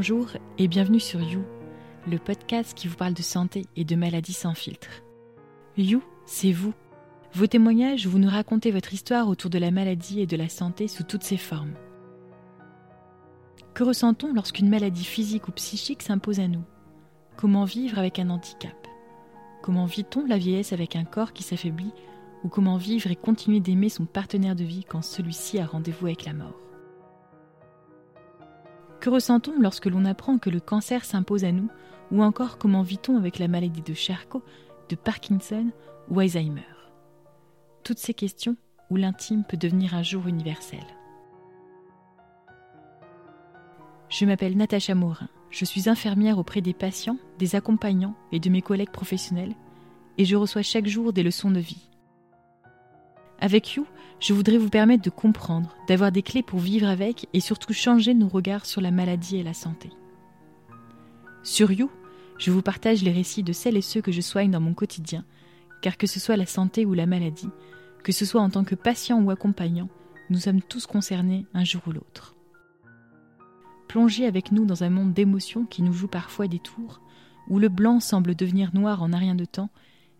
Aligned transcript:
Bonjour 0.00 0.28
et 0.56 0.66
bienvenue 0.66 0.98
sur 0.98 1.20
You, 1.20 1.44
le 2.10 2.16
podcast 2.16 2.72
qui 2.72 2.88
vous 2.88 2.96
parle 2.96 3.12
de 3.12 3.20
santé 3.20 3.66
et 3.76 3.84
de 3.84 3.96
maladies 3.96 4.32
sans 4.32 4.54
filtre. 4.54 4.88
You, 5.76 6.02
c'est 6.24 6.52
vous. 6.52 6.72
Vos 7.34 7.46
témoignages, 7.46 8.06
vous 8.06 8.18
nous 8.18 8.30
racontez 8.30 8.70
votre 8.70 8.94
histoire 8.94 9.28
autour 9.28 9.50
de 9.50 9.58
la 9.58 9.70
maladie 9.70 10.22
et 10.22 10.26
de 10.26 10.38
la 10.38 10.48
santé 10.48 10.88
sous 10.88 11.02
toutes 11.02 11.22
ses 11.22 11.36
formes. 11.36 11.74
Que 13.74 13.84
ressent-on 13.84 14.32
lorsqu'une 14.32 14.70
maladie 14.70 15.04
physique 15.04 15.48
ou 15.48 15.52
psychique 15.52 16.00
s'impose 16.00 16.40
à 16.40 16.48
nous? 16.48 16.64
Comment 17.36 17.64
vivre 17.64 17.98
avec 17.98 18.18
un 18.18 18.30
handicap? 18.30 18.86
Comment 19.60 19.84
vit-on 19.84 20.24
la 20.24 20.38
vieillesse 20.38 20.72
avec 20.72 20.96
un 20.96 21.04
corps 21.04 21.34
qui 21.34 21.42
s'affaiblit? 21.42 21.92
Ou 22.42 22.48
comment 22.48 22.78
vivre 22.78 23.10
et 23.10 23.16
continuer 23.16 23.60
d'aimer 23.60 23.90
son 23.90 24.06
partenaire 24.06 24.56
de 24.56 24.64
vie 24.64 24.84
quand 24.88 25.02
celui-ci 25.02 25.58
a 25.58 25.66
rendez-vous 25.66 26.06
avec 26.06 26.24
la 26.24 26.32
mort? 26.32 26.69
Que 29.00 29.08
ressent-on 29.08 29.58
lorsque 29.58 29.86
l'on 29.86 30.04
apprend 30.04 30.38
que 30.38 30.50
le 30.50 30.60
cancer 30.60 31.04
s'impose 31.04 31.44
à 31.44 31.52
nous 31.52 31.68
Ou 32.12 32.22
encore 32.22 32.58
comment 32.58 32.82
vit-on 32.82 33.16
avec 33.16 33.38
la 33.38 33.48
maladie 33.48 33.82
de 33.82 33.94
Charcot, 33.94 34.42
de 34.90 34.96
Parkinson 34.96 35.70
ou 36.10 36.20
Alzheimer? 36.20 36.62
Toutes 37.82 37.98
ces 37.98 38.12
questions 38.12 38.56
où 38.90 38.96
l'intime 38.96 39.44
peut 39.48 39.56
devenir 39.56 39.94
un 39.94 40.02
jour 40.02 40.26
universel. 40.26 40.84
Je 44.10 44.24
m'appelle 44.26 44.56
Natacha 44.56 44.94
Morin. 44.94 45.28
Je 45.50 45.64
suis 45.64 45.88
infirmière 45.88 46.38
auprès 46.38 46.60
des 46.60 46.74
patients, 46.74 47.16
des 47.38 47.56
accompagnants 47.56 48.14
et 48.32 48.40
de 48.40 48.50
mes 48.50 48.62
collègues 48.62 48.90
professionnels, 48.90 49.54
et 50.18 50.24
je 50.24 50.36
reçois 50.36 50.62
chaque 50.62 50.86
jour 50.86 51.12
des 51.12 51.22
leçons 51.22 51.50
de 51.50 51.60
vie. 51.60 51.89
Avec 53.40 53.74
You, 53.74 53.86
je 54.20 54.34
voudrais 54.34 54.58
vous 54.58 54.68
permettre 54.68 55.02
de 55.02 55.10
comprendre, 55.10 55.74
d'avoir 55.88 56.12
des 56.12 56.22
clés 56.22 56.42
pour 56.42 56.58
vivre 56.58 56.86
avec 56.86 57.26
et 57.32 57.40
surtout 57.40 57.72
changer 57.72 58.12
nos 58.12 58.28
regards 58.28 58.66
sur 58.66 58.82
la 58.82 58.90
maladie 58.90 59.38
et 59.38 59.42
la 59.42 59.54
santé. 59.54 59.90
Sur 61.42 61.72
You, 61.72 61.90
je 62.36 62.50
vous 62.50 62.60
partage 62.60 63.02
les 63.02 63.12
récits 63.12 63.42
de 63.42 63.54
celles 63.54 63.78
et 63.78 63.82
ceux 63.82 64.02
que 64.02 64.12
je 64.12 64.20
soigne 64.20 64.50
dans 64.50 64.60
mon 64.60 64.74
quotidien, 64.74 65.24
car 65.80 65.96
que 65.96 66.06
ce 66.06 66.20
soit 66.20 66.36
la 66.36 66.44
santé 66.44 66.84
ou 66.84 66.92
la 66.92 67.06
maladie, 67.06 67.48
que 68.04 68.12
ce 68.12 68.26
soit 68.26 68.42
en 68.42 68.50
tant 68.50 68.64
que 68.64 68.74
patient 68.74 69.22
ou 69.22 69.30
accompagnant, 69.30 69.88
nous 70.28 70.38
sommes 70.38 70.60
tous 70.60 70.86
concernés 70.86 71.46
un 71.54 71.64
jour 71.64 71.80
ou 71.86 71.92
l'autre. 71.92 72.36
Plongez 73.88 74.26
avec 74.26 74.52
nous 74.52 74.66
dans 74.66 74.84
un 74.84 74.90
monde 74.90 75.14
d'émotions 75.14 75.64
qui 75.64 75.82
nous 75.82 75.94
joue 75.94 76.08
parfois 76.08 76.46
des 76.46 76.60
tours, 76.60 77.00
où 77.48 77.58
le 77.58 77.70
blanc 77.70 78.00
semble 78.00 78.34
devenir 78.34 78.70
noir 78.74 79.02
en 79.02 79.14
un 79.14 79.18
rien 79.18 79.34
de 79.34 79.46
temps, 79.46 79.70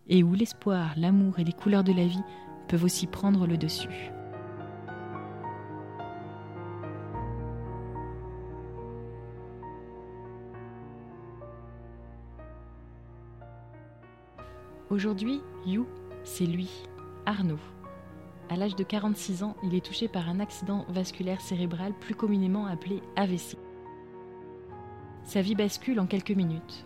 et 0.09 0.23
où 0.23 0.33
l'espoir, 0.33 0.93
l'amour 0.97 1.37
et 1.37 1.43
les 1.43 1.53
couleurs 1.53 1.83
de 1.83 1.93
la 1.93 2.05
vie 2.05 2.23
peuvent 2.71 2.85
aussi 2.85 3.05
prendre 3.05 3.47
le 3.47 3.57
dessus. 3.57 4.11
Aujourd'hui, 14.89 15.41
You, 15.65 15.85
c'est 16.23 16.45
lui, 16.45 16.69
Arnaud. 17.25 17.59
À 18.49 18.55
l'âge 18.55 18.77
de 18.77 18.83
46 18.83 19.43
ans, 19.43 19.57
il 19.63 19.75
est 19.75 19.85
touché 19.85 20.07
par 20.07 20.29
un 20.29 20.39
accident 20.39 20.85
vasculaire 20.87 21.41
cérébral 21.41 21.91
plus 21.99 22.15
communément 22.15 22.67
appelé 22.67 23.01
AVC. 23.17 23.57
Sa 25.25 25.41
vie 25.41 25.55
bascule 25.55 25.99
en 25.99 26.05
quelques 26.05 26.31
minutes, 26.31 26.85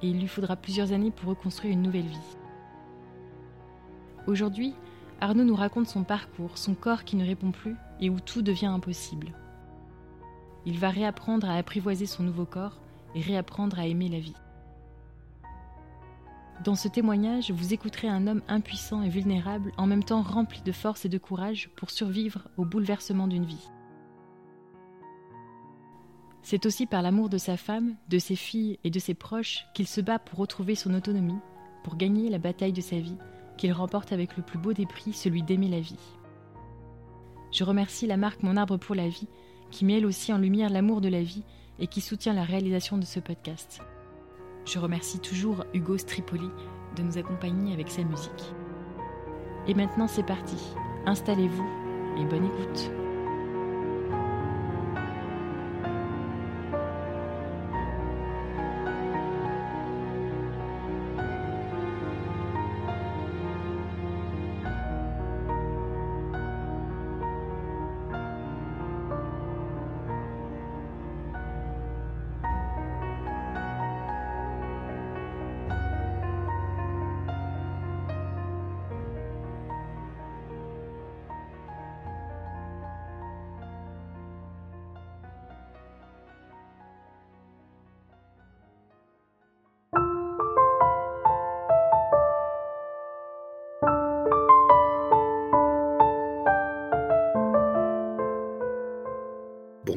et 0.00 0.08
il 0.08 0.18
lui 0.18 0.28
faudra 0.28 0.56
plusieurs 0.56 0.92
années 0.92 1.10
pour 1.10 1.28
reconstruire 1.28 1.74
une 1.74 1.82
nouvelle 1.82 2.06
vie. 2.06 2.36
Aujourd'hui, 4.26 4.74
Arnaud 5.20 5.44
nous 5.44 5.54
raconte 5.54 5.86
son 5.86 6.04
parcours, 6.04 6.58
son 6.58 6.74
corps 6.74 7.04
qui 7.04 7.16
ne 7.16 7.26
répond 7.26 7.52
plus 7.52 7.76
et 8.00 8.10
où 8.10 8.20
tout 8.20 8.42
devient 8.42 8.66
impossible. 8.66 9.32
Il 10.66 10.78
va 10.78 10.90
réapprendre 10.90 11.48
à 11.48 11.56
apprivoiser 11.56 12.06
son 12.06 12.22
nouveau 12.22 12.44
corps 12.44 12.80
et 13.14 13.20
réapprendre 13.20 13.78
à 13.78 13.86
aimer 13.86 14.08
la 14.08 14.20
vie. 14.20 14.34
Dans 16.64 16.76
ce 16.76 16.86
témoignage, 16.86 17.50
vous 17.50 17.74
écouterez 17.74 18.08
un 18.08 18.28
homme 18.28 18.42
impuissant 18.46 19.02
et 19.02 19.08
vulnérable, 19.08 19.72
en 19.78 19.86
même 19.86 20.04
temps 20.04 20.22
rempli 20.22 20.62
de 20.62 20.70
force 20.70 21.04
et 21.04 21.08
de 21.08 21.18
courage 21.18 21.70
pour 21.76 21.90
survivre 21.90 22.46
au 22.56 22.64
bouleversement 22.64 23.26
d'une 23.26 23.44
vie. 23.44 23.68
C'est 26.42 26.66
aussi 26.66 26.86
par 26.86 27.02
l'amour 27.02 27.28
de 27.28 27.38
sa 27.38 27.56
femme, 27.56 27.96
de 28.08 28.18
ses 28.18 28.36
filles 28.36 28.78
et 28.84 28.90
de 28.90 28.98
ses 28.98 29.14
proches 29.14 29.64
qu'il 29.74 29.88
se 29.88 30.00
bat 30.00 30.18
pour 30.18 30.38
retrouver 30.38 30.74
son 30.74 30.94
autonomie, 30.94 31.38
pour 31.82 31.96
gagner 31.96 32.30
la 32.30 32.38
bataille 32.38 32.72
de 32.72 32.80
sa 32.80 32.98
vie, 32.98 33.18
qu'il 33.62 33.72
remporte 33.72 34.12
avec 34.12 34.36
le 34.36 34.42
plus 34.42 34.58
beau 34.58 34.72
des 34.72 34.86
prix, 34.86 35.12
celui 35.12 35.44
d'aimer 35.44 35.68
la 35.68 35.78
vie. 35.78 36.00
Je 37.52 37.62
remercie 37.62 38.08
la 38.08 38.16
marque 38.16 38.42
Mon 38.42 38.56
Arbre 38.56 38.76
pour 38.76 38.96
la 38.96 39.06
Vie, 39.06 39.28
qui 39.70 39.84
met 39.84 39.98
elle 39.98 40.06
aussi 40.06 40.32
en 40.32 40.38
lumière 40.38 40.68
l'amour 40.68 41.00
de 41.00 41.08
la 41.08 41.22
vie 41.22 41.44
et 41.78 41.86
qui 41.86 42.00
soutient 42.00 42.32
la 42.32 42.42
réalisation 42.42 42.98
de 42.98 43.04
ce 43.04 43.20
podcast. 43.20 43.80
Je 44.64 44.80
remercie 44.80 45.20
toujours 45.20 45.64
Hugo 45.74 45.96
Stripoli 45.96 46.48
de 46.96 47.02
nous 47.02 47.18
accompagner 47.18 47.72
avec 47.72 47.88
sa 47.88 48.02
musique. 48.02 48.52
Et 49.68 49.74
maintenant 49.74 50.08
c'est 50.08 50.26
parti, 50.26 50.56
installez-vous 51.06 51.68
et 52.18 52.24
bonne 52.24 52.46
écoute. 52.46 53.01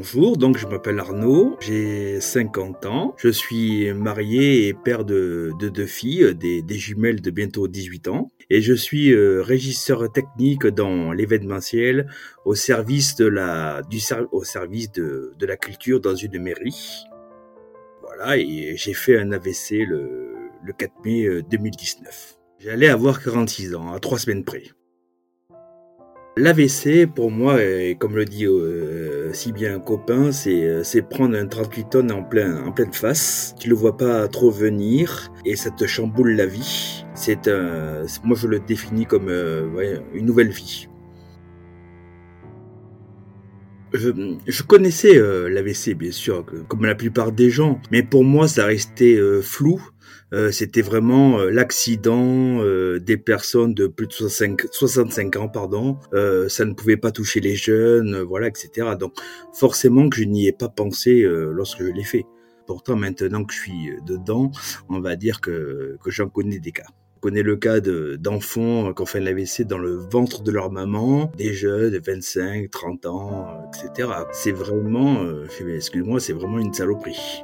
Bonjour, 0.06 0.38
donc 0.38 0.56
je 0.60 0.68
m'appelle 0.68 1.00
Arnaud, 1.00 1.58
j'ai 1.60 2.22
50 2.22 2.86
ans, 2.86 3.16
je 3.18 3.30
suis 3.30 3.92
marié 3.92 4.68
et 4.68 4.74
père 4.76 5.04
de, 5.04 5.52
deux 5.60 5.88
filles, 5.88 6.36
des, 6.36 6.78
jumelles 6.78 7.22
de 7.22 7.32
bientôt 7.32 7.68
18 7.68 8.10
ans, 8.10 8.32
et 8.52 8.62
je 8.62 8.76
suis 8.76 9.12
euh, 9.12 9.42
régisseur 9.42 10.12
technique 10.12 10.68
dans 10.68 11.12
l'événementiel 11.12 12.08
au 12.46 12.54
service 12.54 13.16
de 13.16 13.26
la, 13.26 13.82
du, 13.90 14.00
au 14.32 14.44
service 14.44 14.92
de, 14.92 15.34
de 15.40 15.46
la 15.48 15.58
culture 15.58 16.00
dans 16.00 16.16
une 16.16 16.40
mairie. 16.40 17.04
Voilà, 18.04 18.38
et 18.38 18.76
j'ai 18.78 18.94
fait 18.94 19.18
un 19.18 19.32
AVC 19.32 19.88
le, 19.88 20.36
le 20.64 20.74
4 20.74 20.94
mai 21.04 21.42
2019. 21.50 22.06
Euh, 22.06 22.42
J'allais 22.60 22.90
avoir 22.90 23.24
46 23.24 23.74
ans, 23.74 23.92
à 23.92 24.00
trois 24.00 24.20
semaines 24.20 24.44
près. 24.44 24.66
L'AVC, 26.38 27.08
pour 27.08 27.32
moi, 27.32 27.60
comme 27.98 28.18
le 28.18 28.26
dit 28.26 28.46
euh, 28.46 29.32
si 29.32 29.54
bien 29.54 29.76
un 29.76 29.80
copain, 29.80 30.32
euh, 30.48 30.84
c'est 30.84 31.02
prendre 31.02 31.38
un 31.38 31.48
38 31.48 31.90
tonnes 31.90 32.12
en, 32.12 32.24
plein, 32.24 32.62
en 32.66 32.74
pleine 32.74 32.92
face. 32.92 33.56
Tu 33.58 33.70
le 33.70 33.76
vois 33.76 33.96
pas 33.96 34.28
trop 34.28 34.52
venir 34.52 35.32
et 35.46 35.56
ça 35.56 35.72
te 35.72 35.88
chamboule 35.88 36.32
la 36.32 36.46
vie. 36.46 37.06
C'est 37.14 37.48
moi 38.26 38.36
je 38.36 38.48
le 38.48 38.60
définis 38.60 39.06
comme 39.06 39.30
euh, 39.30 40.02
une 40.14 40.26
nouvelle 40.26 40.50
vie. 40.50 40.90
Je, 43.94 44.10
je 44.46 44.64
connaissais 44.64 45.18
l'AVC, 45.18 45.94
bien 45.94 46.12
sûr, 46.12 46.46
comme 46.68 46.84
la 46.84 46.96
plupart 46.96 47.32
des 47.32 47.50
gens, 47.50 47.80
mais 47.92 48.04
pour 48.04 48.26
moi, 48.26 48.50
ça 48.50 48.66
restait 48.66 49.18
flou 49.42 49.82
euh, 50.34 50.52
c'était 50.52 50.82
vraiment 50.82 51.40
euh, 51.40 51.50
l'accident 51.50 52.60
euh, 52.62 53.00
des 53.00 53.18
personnes 53.18 53.74
de 53.74 53.88
plus 53.88 54.08
de 54.08 54.12
65, 54.12 55.36
ans, 55.36 55.50
pardon. 55.50 55.98
ça 56.48 56.66
ne 56.66 56.74
pouvait 56.74 56.98
pas 56.98 57.12
toucher 57.12 57.40
les 57.40 57.56
jeunes, 57.56 58.22
voilà, 58.22 58.48
etc. 58.48 58.96
Donc 59.00 59.14
forcément 59.54 60.10
que 60.10 60.18
je 60.18 60.24
n'y 60.24 60.48
ai 60.48 60.52
pas 60.52 60.70
pensé 60.70 61.22
lorsque 61.24 61.84
je 61.84 61.92
l'ai 61.92 62.04
fait. 62.04 62.26
Pourtant, 62.68 62.96
maintenant 62.96 63.44
que 63.44 63.54
je 63.54 63.60
suis 63.60 63.90
dedans, 64.08 64.52
on 64.90 65.00
va 65.00 65.16
dire 65.16 65.40
que, 65.40 65.98
que 66.04 66.10
j'en 66.10 66.30
connais 66.30 66.60
des 66.60 66.72
cas. 66.72 66.88
Je 67.18 67.22
connais 67.22 67.44
le 67.44 67.56
cas 67.56 67.80
d'enfants 67.80 68.94
qui 68.94 69.02
ont 69.02 69.06
fait 69.06 69.20
l'AVC 69.20 69.64
dans 69.64 69.78
le 69.78 69.96
ventre 69.96 70.44
de 70.44 70.52
leur 70.52 70.72
maman, 70.72 71.32
des 71.38 71.54
jeunes 71.54 71.92
de 71.92 72.02
25, 72.04 72.70
30 72.70 73.06
ans, 73.06 73.72
etc. 73.74 74.10
C'est 74.32 74.52
vraiment, 74.52 75.24
excuse-moi, 75.68 76.20
c'est 76.20 76.34
vraiment 76.34 76.60
une 76.60 76.74
saloperie.。 76.74 77.44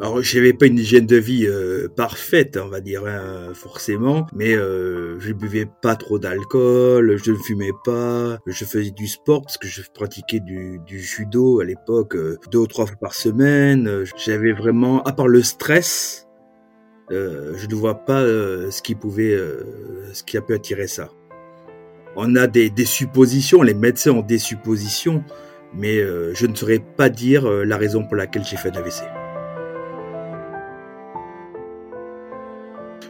Alors, 0.00 0.22
j'avais 0.22 0.52
pas 0.52 0.66
une 0.66 0.78
hygiène 0.78 1.06
de 1.06 1.16
vie 1.16 1.44
euh, 1.48 1.88
parfaite, 1.88 2.56
on 2.56 2.68
va 2.68 2.80
dire, 2.80 3.04
hein, 3.04 3.52
forcément, 3.52 4.28
mais 4.32 4.54
euh, 4.54 5.18
je 5.18 5.32
buvais 5.32 5.66
pas 5.82 5.96
trop 5.96 6.20
d'alcool, 6.20 7.16
je 7.16 7.32
ne 7.32 7.36
fumais 7.36 7.72
pas, 7.84 8.38
je 8.46 8.64
faisais 8.64 8.92
du 8.92 9.08
sport 9.08 9.42
parce 9.42 9.58
que 9.58 9.66
je 9.66 9.82
pratiquais 9.92 10.38
du, 10.38 10.78
du 10.86 11.00
judo 11.00 11.58
à 11.58 11.64
l'époque, 11.64 12.14
euh, 12.14 12.38
deux 12.52 12.58
ou 12.58 12.66
trois 12.68 12.86
fois 12.86 12.94
par 13.00 13.12
semaine. 13.12 14.04
J'avais 14.16 14.52
vraiment, 14.52 15.02
à 15.02 15.12
part 15.12 15.26
le 15.26 15.42
stress, 15.42 16.28
euh, 17.10 17.54
je 17.56 17.66
ne 17.66 17.74
vois 17.74 17.96
pas 17.96 18.22
ce 18.22 18.80
qui 18.82 18.94
pouvait, 18.94 19.36
ce 20.12 20.22
qui 20.22 20.36
a 20.36 20.42
pu 20.42 20.54
attirer 20.54 20.86
ça. 20.86 21.08
On 22.14 22.36
a 22.36 22.46
des, 22.46 22.70
des 22.70 22.84
suppositions, 22.84 23.62
les 23.62 23.74
médecins 23.74 24.12
ont 24.12 24.22
des 24.22 24.38
suppositions, 24.38 25.24
mais 25.74 25.98
je 25.98 26.46
ne 26.46 26.54
saurais 26.54 26.78
pas 26.78 27.08
dire 27.08 27.50
la 27.50 27.76
raison 27.76 28.04
pour 28.04 28.14
laquelle 28.14 28.44
j'ai 28.44 28.56
fait 28.56 28.68
un 28.68 28.78
AVC. 28.78 29.17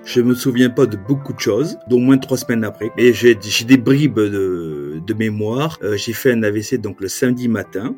Je 0.08 0.22
me 0.22 0.34
souviens 0.34 0.70
pas 0.70 0.87
de 0.87 0.96
beaucoup 0.96 1.34
de 1.34 1.38
choses, 1.38 1.78
d'au 1.87 1.99
moins 1.99 2.16
trois 2.16 2.38
semaines 2.38 2.64
après. 2.64 2.90
Mais 2.96 3.12
j'ai 3.12 3.34
des 3.34 3.76
bribes 3.76 4.19
de, 4.19 5.02
de 5.06 5.14
mémoire. 5.14 5.78
Euh, 5.82 5.99
j'ai 5.99 6.14
fait 6.14 6.32
un 6.32 6.43
AVC 6.43 6.76
donc 6.76 7.02
le 7.02 7.08
samedi 7.08 7.46
matin 7.46 7.94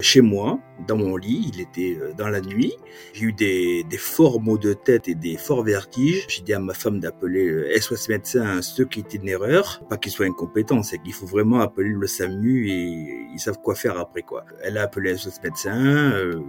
chez 0.00 0.20
moi, 0.20 0.58
dans 0.88 0.96
mon 0.96 1.16
lit, 1.16 1.52
il 1.54 1.60
était 1.60 1.96
euh, 2.00 2.12
dans 2.18 2.28
la 2.28 2.40
nuit. 2.40 2.74
J'ai 3.12 3.26
eu 3.26 3.32
des, 3.32 3.84
des, 3.88 3.96
forts 3.96 4.40
maux 4.40 4.58
de 4.58 4.72
tête 4.72 5.08
et 5.08 5.14
des 5.14 5.36
forts 5.36 5.62
vertiges. 5.62 6.26
J'ai 6.28 6.42
dit 6.42 6.52
à 6.52 6.58
ma 6.58 6.74
femme 6.74 6.98
d'appeler 6.98 7.80
SOS 7.80 8.08
médecin, 8.08 8.60
ceux 8.60 8.84
qui 8.84 9.00
étaient 9.00 9.18
une 9.18 9.28
erreur. 9.28 9.80
Pas 9.88 9.96
qu'ils 9.96 10.10
soient 10.10 10.26
incompétents, 10.26 10.82
c'est 10.82 10.98
qu'il 10.98 11.12
faut 11.12 11.26
vraiment 11.26 11.60
appeler 11.60 11.90
le 11.90 12.06
SAMU 12.08 12.68
et 12.68 13.28
ils 13.32 13.38
savent 13.38 13.60
quoi 13.62 13.76
faire 13.76 13.96
après 13.96 14.22
quoi. 14.22 14.44
Elle 14.64 14.76
a 14.76 14.82
appelé 14.82 15.16
SOS 15.16 15.40
médecin, 15.44 16.10
euh, 16.12 16.40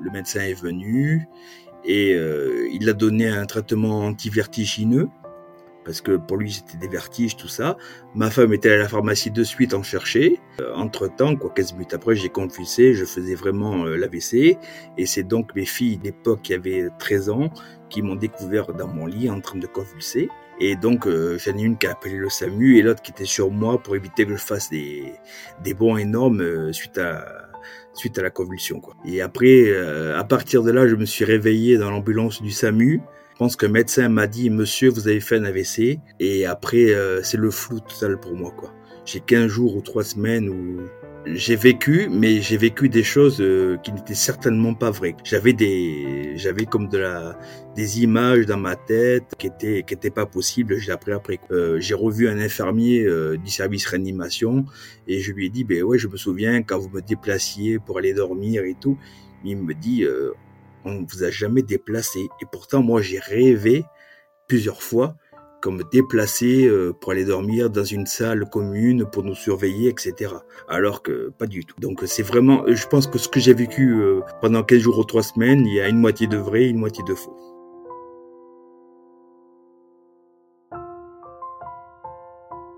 le 0.00 0.10
médecin 0.12 0.40
est 0.40 0.54
venu, 0.60 1.26
et 1.84 2.14
euh, 2.14 2.68
il 2.72 2.88
a 2.88 2.92
donné 2.92 3.28
un 3.28 3.46
traitement 3.46 4.06
anti-vertigineux 4.06 5.08
parce 5.84 6.00
que 6.00 6.16
pour 6.16 6.36
lui 6.36 6.52
c'était 6.52 6.78
des 6.78 6.88
vertiges 6.88 7.36
tout 7.36 7.48
ça. 7.48 7.76
Ma 8.14 8.30
femme 8.30 8.52
était 8.52 8.72
à 8.72 8.76
la 8.76 8.88
pharmacie 8.88 9.30
de 9.30 9.44
suite 9.44 9.74
en 9.74 9.82
chercher. 9.82 10.40
Euh, 10.60 10.74
entre 10.74 11.08
temps, 11.08 11.36
quoi 11.36 11.50
15 11.50 11.74
minutes 11.74 11.94
après, 11.94 12.14
j'ai 12.14 12.28
convulsé, 12.28 12.94
je 12.94 13.04
faisais 13.04 13.34
vraiment 13.34 13.84
euh, 13.84 13.96
l'AVC 13.96 14.58
et 14.98 15.06
c'est 15.06 15.22
donc 15.22 15.54
mes 15.54 15.64
filles 15.64 15.98
d'époque 15.98 16.42
qui 16.42 16.54
avaient 16.54 16.88
13 16.98 17.30
ans 17.30 17.50
qui 17.88 18.02
m'ont 18.02 18.16
découvert 18.16 18.72
dans 18.72 18.88
mon 18.88 19.06
lit 19.06 19.28
en 19.30 19.40
train 19.40 19.58
de 19.58 19.66
convulser. 19.66 20.28
Et 20.60 20.76
donc, 20.76 21.06
euh, 21.06 21.38
j'en 21.38 21.56
ai 21.56 21.62
une 21.62 21.76
qui 21.76 21.86
a 21.86 21.92
appelé 21.92 22.16
le 22.16 22.28
SAMU 22.28 22.78
et 22.78 22.82
l'autre 22.82 23.02
qui 23.02 23.10
était 23.10 23.24
sur 23.24 23.50
moi 23.50 23.82
pour 23.82 23.96
éviter 23.96 24.24
que 24.24 24.36
je 24.36 24.42
fasse 24.42 24.70
des, 24.70 25.12
des 25.62 25.74
bons 25.74 25.96
énormes 25.96 26.72
suite 26.72 26.98
à, 26.98 27.41
suite 27.94 28.18
à 28.18 28.22
la 28.22 28.30
convulsion. 28.30 28.80
Quoi. 28.80 28.94
Et 29.04 29.20
après, 29.20 29.64
euh, 29.68 30.18
à 30.18 30.24
partir 30.24 30.62
de 30.62 30.70
là, 30.70 30.86
je 30.86 30.94
me 30.94 31.04
suis 31.04 31.24
réveillé 31.24 31.78
dans 31.78 31.90
l'ambulance 31.90 32.42
du 32.42 32.50
SAMU. 32.50 33.00
Je 33.32 33.38
pense 33.38 33.56
qu'un 33.56 33.68
médecin 33.68 34.08
m'a 34.08 34.26
dit, 34.26 34.50
monsieur, 34.50 34.90
vous 34.90 35.08
avez 35.08 35.20
fait 35.20 35.36
un 35.36 35.44
AVC. 35.44 35.98
Et 36.20 36.46
après, 36.46 36.94
euh, 36.94 37.22
c'est 37.22 37.38
le 37.38 37.50
flou 37.50 37.80
total 37.80 38.18
pour 38.18 38.34
moi. 38.34 38.52
quoi. 38.56 38.72
J'ai 39.04 39.20
15 39.20 39.48
jours 39.48 39.76
ou 39.76 39.80
3 39.80 40.04
semaines 40.04 40.48
où 40.48 40.80
j'ai 41.24 41.56
vécu, 41.56 42.08
mais 42.10 42.40
j'ai 42.40 42.56
vécu 42.56 42.88
des 42.88 43.04
choses 43.04 43.40
euh, 43.40 43.76
qui 43.78 43.92
n'étaient 43.92 44.14
certainement 44.14 44.74
pas 44.74 44.90
vraies. 44.90 45.14
J'avais 45.24 45.52
des, 45.52 46.32
j'avais 46.36 46.64
comme 46.64 46.88
de 46.88 46.98
la, 46.98 47.38
des 47.76 48.02
images 48.02 48.46
dans 48.46 48.56
ma 48.56 48.74
tête 48.74 49.34
qui 49.38 49.46
étaient, 49.46 49.84
qui 49.84 49.94
étaient 49.94 50.10
pas 50.10 50.26
possibles. 50.26 50.78
J'ai 50.78 50.92
appris 50.92 51.12
après. 51.12 51.38
Euh, 51.50 51.78
j'ai 51.78 51.94
revu 51.94 52.28
un 52.28 52.38
infirmier 52.38 53.04
euh, 53.04 53.36
du 53.36 53.50
service 53.50 53.86
réanimation 53.86 54.64
et 55.06 55.20
je 55.20 55.32
lui 55.32 55.46
ai 55.46 55.48
dit, 55.48 55.64
ben 55.64 55.82
ouais, 55.82 55.98
je 55.98 56.08
me 56.08 56.16
souviens 56.16 56.62
quand 56.62 56.78
vous 56.78 56.90
me 56.90 57.00
déplaciez 57.00 57.78
pour 57.78 57.98
aller 57.98 58.14
dormir 58.14 58.64
et 58.64 58.76
tout. 58.80 58.98
Il 59.44 59.58
me 59.58 59.74
dit, 59.74 60.04
on 60.84 61.04
vous 61.04 61.24
a 61.24 61.30
jamais 61.30 61.62
déplacé. 61.62 62.20
Et 62.40 62.46
pourtant, 62.50 62.80
moi, 62.80 63.02
j'ai 63.02 63.18
rêvé 63.18 63.84
plusieurs 64.46 64.82
fois 64.82 65.16
comme 65.62 65.82
déplacer 65.90 66.66
euh, 66.66 66.92
pour 66.92 67.12
aller 67.12 67.24
dormir 67.24 67.70
dans 67.70 67.84
une 67.84 68.04
salle 68.04 68.44
commune 68.50 69.06
pour 69.06 69.22
nous 69.22 69.36
surveiller, 69.36 69.88
etc. 69.88 70.34
Alors 70.68 71.02
que 71.02 71.30
pas 71.38 71.46
du 71.46 71.64
tout. 71.64 71.76
Donc 71.80 72.02
c'est 72.04 72.24
vraiment, 72.24 72.64
je 72.66 72.86
pense 72.86 73.06
que 73.06 73.16
ce 73.16 73.28
que 73.28 73.40
j'ai 73.40 73.54
vécu 73.54 73.94
euh, 73.94 74.20
pendant 74.42 74.62
15 74.62 74.80
jours 74.80 74.98
ou 74.98 75.04
3 75.04 75.22
semaines, 75.22 75.64
il 75.64 75.74
y 75.74 75.80
a 75.80 75.88
une 75.88 75.98
moitié 75.98 76.26
de 76.26 76.36
vrai, 76.36 76.68
une 76.68 76.78
moitié 76.78 77.02
de 77.06 77.14
faux. 77.14 77.36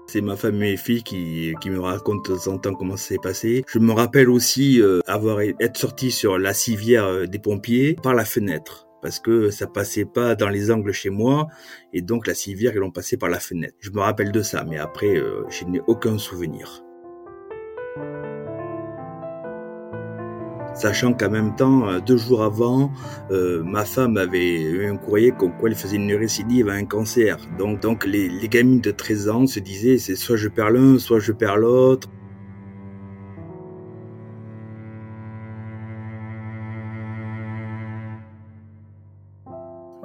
C'est 0.06 0.20
ma 0.20 0.36
femme 0.36 0.56
et 0.56 0.58
mes 0.58 0.76
filles 0.76 1.02
qui, 1.02 1.54
qui 1.60 1.70
me 1.70 1.80
racontent 1.80 2.32
de 2.32 2.38
temps 2.38 2.52
en 2.52 2.58
temps 2.58 2.74
comment 2.74 2.96
ça 2.96 3.08
s'est 3.08 3.18
passé. 3.20 3.64
Je 3.66 3.78
me 3.80 3.92
rappelle 3.92 4.28
aussi 4.28 4.80
euh, 4.80 5.00
avoir 5.06 5.40
être 5.40 5.76
sorti 5.76 6.12
sur 6.12 6.38
la 6.38 6.54
civière 6.54 7.26
des 7.26 7.38
pompiers 7.40 7.96
par 8.00 8.14
la 8.14 8.24
fenêtre 8.24 8.86
parce 9.04 9.20
que 9.20 9.50
ça 9.50 9.66
passait 9.66 10.06
pas 10.06 10.34
dans 10.34 10.48
les 10.48 10.70
angles 10.70 10.92
chez 10.92 11.10
moi 11.10 11.48
et 11.92 12.00
donc 12.00 12.26
la 12.26 12.32
civière 12.32 12.72
ils 12.74 12.78
l'ont 12.78 12.90
passé 12.90 13.18
par 13.18 13.28
la 13.28 13.38
fenêtre. 13.38 13.74
Je 13.80 13.90
me 13.90 14.00
rappelle 14.00 14.32
de 14.32 14.40
ça, 14.40 14.64
mais 14.66 14.78
après 14.78 15.14
euh, 15.18 15.44
je 15.50 15.66
n'ai 15.66 15.82
aucun 15.86 16.16
souvenir. 16.16 16.82
Sachant 20.72 21.12
qu'en 21.12 21.30
même 21.30 21.54
temps, 21.54 21.86
euh, 21.86 22.00
deux 22.00 22.16
jours 22.16 22.42
avant, 22.42 22.90
euh, 23.30 23.62
ma 23.62 23.84
femme 23.84 24.16
avait 24.16 24.62
eu 24.62 24.86
un 24.86 24.96
courrier 24.96 25.32
comme 25.32 25.52
quoi 25.58 25.68
elle 25.68 25.76
faisait 25.76 25.96
une 25.96 26.14
récidive 26.14 26.70
à 26.70 26.72
un 26.72 26.86
cancer. 26.86 27.36
Donc, 27.58 27.80
donc 27.80 28.06
les, 28.06 28.30
les 28.30 28.48
gamines 28.48 28.80
de 28.80 28.90
13 28.90 29.28
ans 29.28 29.46
se 29.46 29.60
disaient, 29.60 29.98
c'est 29.98 30.16
soit 30.16 30.36
je 30.36 30.48
perds 30.48 30.70
l'un, 30.70 30.98
soit 30.98 31.20
je 31.20 31.32
perds 31.32 31.58
l'autre. 31.58 32.08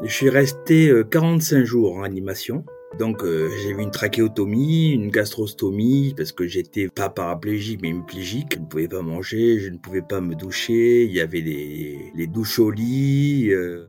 Je 0.10 0.16
suis 0.16 0.30
resté 0.30 0.92
45 1.12 1.56
euh, 1.56 1.66
jours 1.66 1.94
en 1.94 2.02
animation. 2.02 2.66
Donc 2.98 3.24
euh, 3.24 3.48
j'ai 3.62 3.70
eu 3.70 3.80
une 3.80 3.92
trachéotomie, 3.92 4.90
une 4.90 5.12
gastrostomie 5.12 6.16
parce 6.18 6.32
que 6.32 6.48
j'étais 6.48 6.88
pas 6.88 7.10
paraplégique 7.10 7.80
mais 7.84 7.90
hémiplégique, 7.90 8.56
je 8.56 8.60
ne 8.60 8.66
pouvais 8.66 8.88
pas 8.88 9.04
manger, 9.04 9.60
je 9.60 9.70
ne 9.70 9.78
pouvais 9.78 10.02
pas 10.02 10.20
me 10.20 10.34
doucher, 10.34 11.04
il 11.04 11.12
y 11.12 11.22
avait 11.22 11.42
les, 11.42 12.12
les 12.16 12.26
douches 12.26 12.58
au 12.58 12.72
lit. 12.72 13.52
Euh, 13.52 13.86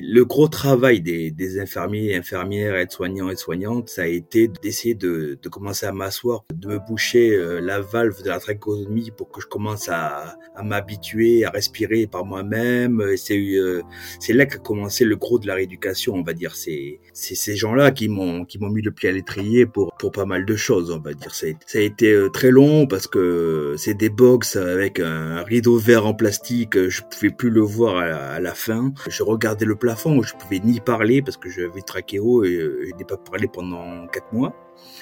le 0.00 0.24
gros 0.24 0.48
travail 0.48 1.00
des, 1.00 1.30
des 1.30 1.60
infirmiers, 1.60 2.14
infirmières, 2.16 2.76
aides-soignants, 2.76 3.30
et 3.30 3.36
soignantes 3.36 3.88
ça 3.88 4.02
a 4.02 4.06
été 4.06 4.48
d'essayer 4.48 4.94
de, 4.94 5.38
de, 5.40 5.48
commencer 5.48 5.86
à 5.86 5.92
m'asseoir, 5.92 6.44
de 6.54 6.68
me 6.68 6.78
boucher 6.78 7.34
euh, 7.34 7.60
la 7.60 7.80
valve 7.80 8.22
de 8.22 8.28
la 8.28 8.38
trachéotomie 8.38 9.10
pour 9.16 9.30
que 9.30 9.40
je 9.40 9.46
commence 9.46 9.88
à, 9.88 10.36
à 10.54 10.62
m'habituer 10.62 11.44
à 11.44 11.50
respirer 11.50 12.06
par 12.06 12.24
moi-même. 12.24 13.02
C'est 13.16 13.38
euh, 13.38 13.82
là 14.28 14.46
qu'a 14.46 14.58
commencé 14.58 15.04
le 15.04 15.16
gros 15.16 15.38
de 15.38 15.46
la 15.46 15.54
rééducation, 15.54 16.14
on 16.14 16.22
va 16.22 16.32
dire. 16.32 16.54
C'est 16.54 17.00
c'est 17.12 17.34
ces 17.34 17.56
gens-là 17.56 17.90
qui 17.90 18.08
m'ont 18.08 18.44
qui 18.44 18.58
m'ont 18.58 18.70
mis 18.70 18.82
le 18.82 18.90
pied 18.90 19.08
à 19.08 19.12
l'étrier 19.12 19.66
pour 19.66 19.92
pour 19.98 20.12
pas 20.12 20.24
mal 20.24 20.44
de 20.44 20.56
choses, 20.56 20.90
on 20.90 21.00
va 21.00 21.14
dire. 21.14 21.34
Ça 21.34 21.46
a 21.74 21.80
été 21.80 22.12
euh, 22.12 22.28
très 22.28 22.50
long 22.50 22.86
parce 22.86 23.06
que 23.06 23.74
c'est 23.76 23.94
des 23.94 24.10
box 24.10 24.56
avec 24.56 25.00
un 25.00 25.42
rideau 25.42 25.76
vert 25.76 26.06
en 26.06 26.14
plastique. 26.14 26.88
Je 26.88 27.02
pouvais 27.02 27.30
plus 27.30 27.50
le 27.50 27.60
voir 27.60 27.96
à 27.96 28.40
la 28.40 28.54
fin. 28.54 28.92
Je 29.08 29.22
regardais 29.22 29.64
le 29.64 29.76
plafond 29.82 30.16
où 30.16 30.22
je 30.22 30.34
pouvais 30.34 30.60
ni 30.60 30.78
parler 30.78 31.22
parce 31.22 31.36
que 31.36 31.50
j'avais 31.50 31.82
trachéo 31.82 32.44
et 32.44 32.54
euh, 32.54 32.86
je 32.88 32.94
n'ai 32.94 33.04
pas 33.04 33.16
parlé 33.16 33.48
pendant 33.48 34.06
quatre 34.06 34.32
mois. 34.32 34.54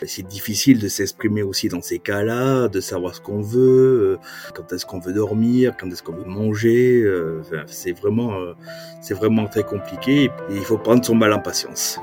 C'est 0.07 0.27
difficile 0.27 0.79
de 0.79 0.89
s'exprimer 0.89 1.43
aussi 1.43 1.69
dans 1.69 1.83
ces 1.83 1.99
cas-là, 1.99 2.69
de 2.69 2.81
savoir 2.81 3.15
ce 3.15 3.21
qu'on 3.21 3.43
veut, 3.43 4.19
euh, 4.19 4.19
quand 4.55 4.73
est-ce 4.73 4.87
qu'on 4.87 4.99
veut 4.99 5.13
dormir, 5.13 5.75
quand 5.79 5.87
est-ce 5.91 6.03
qu'on 6.03 6.15
veut 6.15 6.25
manger. 6.25 7.03
Euh, 7.03 7.43
c'est 7.67 7.93
vraiment, 7.93 8.33
c'est 9.03 9.13
vraiment 9.13 9.47
très 9.49 9.65
compliqué 9.65 10.25
et 10.25 10.31
il 10.51 10.65
faut 10.65 10.79
prendre 10.79 11.05
son 11.05 11.15
mal 11.15 11.35
en 11.35 11.41
patience. 11.41 11.99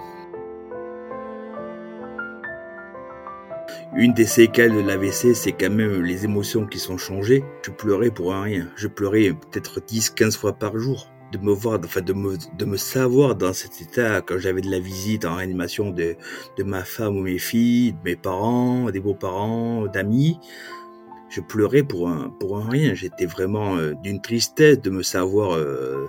Une 3.96 4.14
des 4.14 4.28
séquelles 4.28 4.76
de 4.76 4.82
l'AVC, 4.82 5.34
c'est 5.34 5.54
quand 5.54 5.72
même 5.72 6.04
les 6.04 6.26
émotions 6.26 6.68
qui 6.68 6.78
sont 6.78 7.00
changées. 7.00 7.44
Je 7.64 7.72
pleurais 7.72 8.12
pour 8.12 8.32
rien. 8.32 8.68
Je 8.76 8.88
pleurais 8.88 9.32
peut-être 9.32 9.82
10, 9.82 10.12
15 10.12 10.38
fois 10.38 10.54
par 10.54 10.78
jour 10.78 11.10
de 11.32 11.38
me 11.38 11.52
voir, 11.52 11.80
enfin 11.84 12.02
de 12.02 12.14
me, 12.14 12.38
de 12.58 12.66
me 12.66 12.78
savoir 12.78 13.36
dans 13.36 13.54
cet 13.54 13.82
état 13.82 14.22
quand 14.22 14.38
j'avais 14.38 14.62
de 14.62 14.72
la 14.72 14.80
visite 14.80 15.26
en 15.26 15.36
réanimation 15.36 15.90
de, 15.90 16.16
de 16.58 16.64
ma 16.64 16.84
femme 16.84 17.18
ou 17.18 17.22
mes 17.22 17.38
filles, 17.38 17.94
de 17.94 17.98
mes 18.04 18.16
parents, 18.16 18.90
des 18.92 19.00
beaux-parents, 19.00 19.88
d'amis. 19.88 20.40
Je 21.30 21.42
pleurais 21.42 21.84
pour 21.84 22.08
un, 22.08 22.30
pour 22.40 22.58
un 22.58 22.70
rien. 22.70 22.94
J'étais 22.94 23.26
vraiment 23.26 23.76
euh, 23.76 23.94
d'une 24.02 24.22
tristesse 24.22 24.80
de 24.80 24.90
me 24.90 25.04
savoir 25.04 25.56
euh, 25.56 26.08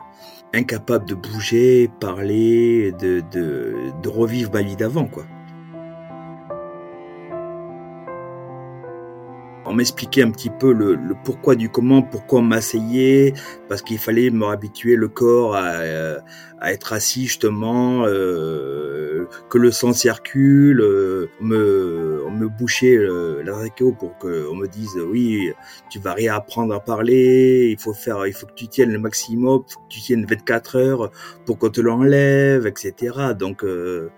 incapable 0.55 1.07
de 1.07 1.15
bouger, 1.15 1.91
parler, 2.01 2.93
de, 2.93 3.23
de, 3.33 3.75
de 4.03 4.09
revivre 4.09 4.53
ma 4.53 4.63
vie 4.63 4.77
d'avant, 4.77 5.07
quoi. 5.07 5.25
On 9.69 9.75
m'expliquait 9.75 10.23
un 10.23 10.31
petit 10.31 10.51
peu 10.51 10.73
le, 10.73 10.95
le, 10.95 11.15
pourquoi 11.25 11.55
du 11.55 11.69
comment, 11.69 12.03
pourquoi 12.03 12.41
on 12.41 12.43
m'asseyait, 12.43 13.35
parce 13.69 13.83
qu'il 13.83 13.99
fallait 13.99 14.31
me 14.31 14.47
habituer 14.47 14.97
le 14.97 15.09
corps 15.09 15.55
à, 15.55 15.67
euh, 15.81 16.19
à 16.61 16.73
être 16.73 16.93
assis 16.93 17.27
justement, 17.27 18.05
euh, 18.07 19.27
que 19.49 19.59
le 19.59 19.71
sang 19.71 19.93
circule, 19.93 20.81
euh, 20.81 21.29
me, 21.41 22.23
on 22.27 22.31
me 22.31 22.49
bouchait 22.49 22.97
euh, 22.97 23.43
la 23.45 23.53
trachéo 23.53 23.93
pour 23.93 24.17
qu'on 24.19 24.55
me 24.55 24.67
dise 24.67 24.97
oui, 24.97 25.53
tu 25.91 25.99
vas 25.99 26.15
réapprendre 26.15 26.75
à 26.75 26.81
parler, 26.81 27.69
il 27.71 27.79
faut 27.79 27.93
faire, 27.93 28.27
il 28.27 28.33
faut 28.33 28.47
que 28.47 28.55
tu 28.55 28.69
tiennes 28.69 28.93
le 28.93 28.99
maximum, 28.99 29.63
faut 29.69 29.81
que 29.81 29.89
tu 29.89 30.01
tiennes 30.01 30.27
24 30.27 30.77
heures 30.77 31.11
pour 31.47 31.59
qu'on 31.59 31.71
te 31.71 31.81
l'enlève, 31.81 32.67
etc. 32.67 33.35
Donc 33.39 33.65
euh, 33.65 34.11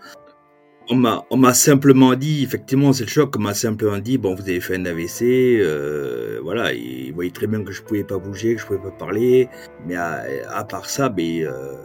on 0.90 1.36
m'a, 1.36 1.54
simplement 1.54 2.14
dit, 2.14 2.42
effectivement, 2.42 2.92
c'est 2.92 3.04
le 3.04 3.10
choc, 3.10 3.34
on 3.36 3.40
m'a 3.40 3.54
simplement 3.54 3.98
dit, 3.98 4.18
bon, 4.18 4.34
vous 4.34 4.42
avez 4.42 4.60
fait 4.60 4.76
un 4.76 4.84
AVC, 4.84 5.22
euh, 5.22 6.40
voilà, 6.42 6.72
il 6.72 7.12
voyait 7.12 7.30
très 7.30 7.46
bien 7.46 7.62
que 7.62 7.72
je 7.72 7.82
pouvais 7.82 8.04
pas 8.04 8.18
bouger, 8.18 8.56
que 8.56 8.60
je 8.60 8.66
pouvais 8.66 8.80
pas 8.80 8.90
parler, 8.90 9.48
mais 9.86 9.94
à, 9.94 10.24
à 10.50 10.64
part 10.64 10.90
ça, 10.90 11.08
ben, 11.08 11.44
euh, 11.44 11.76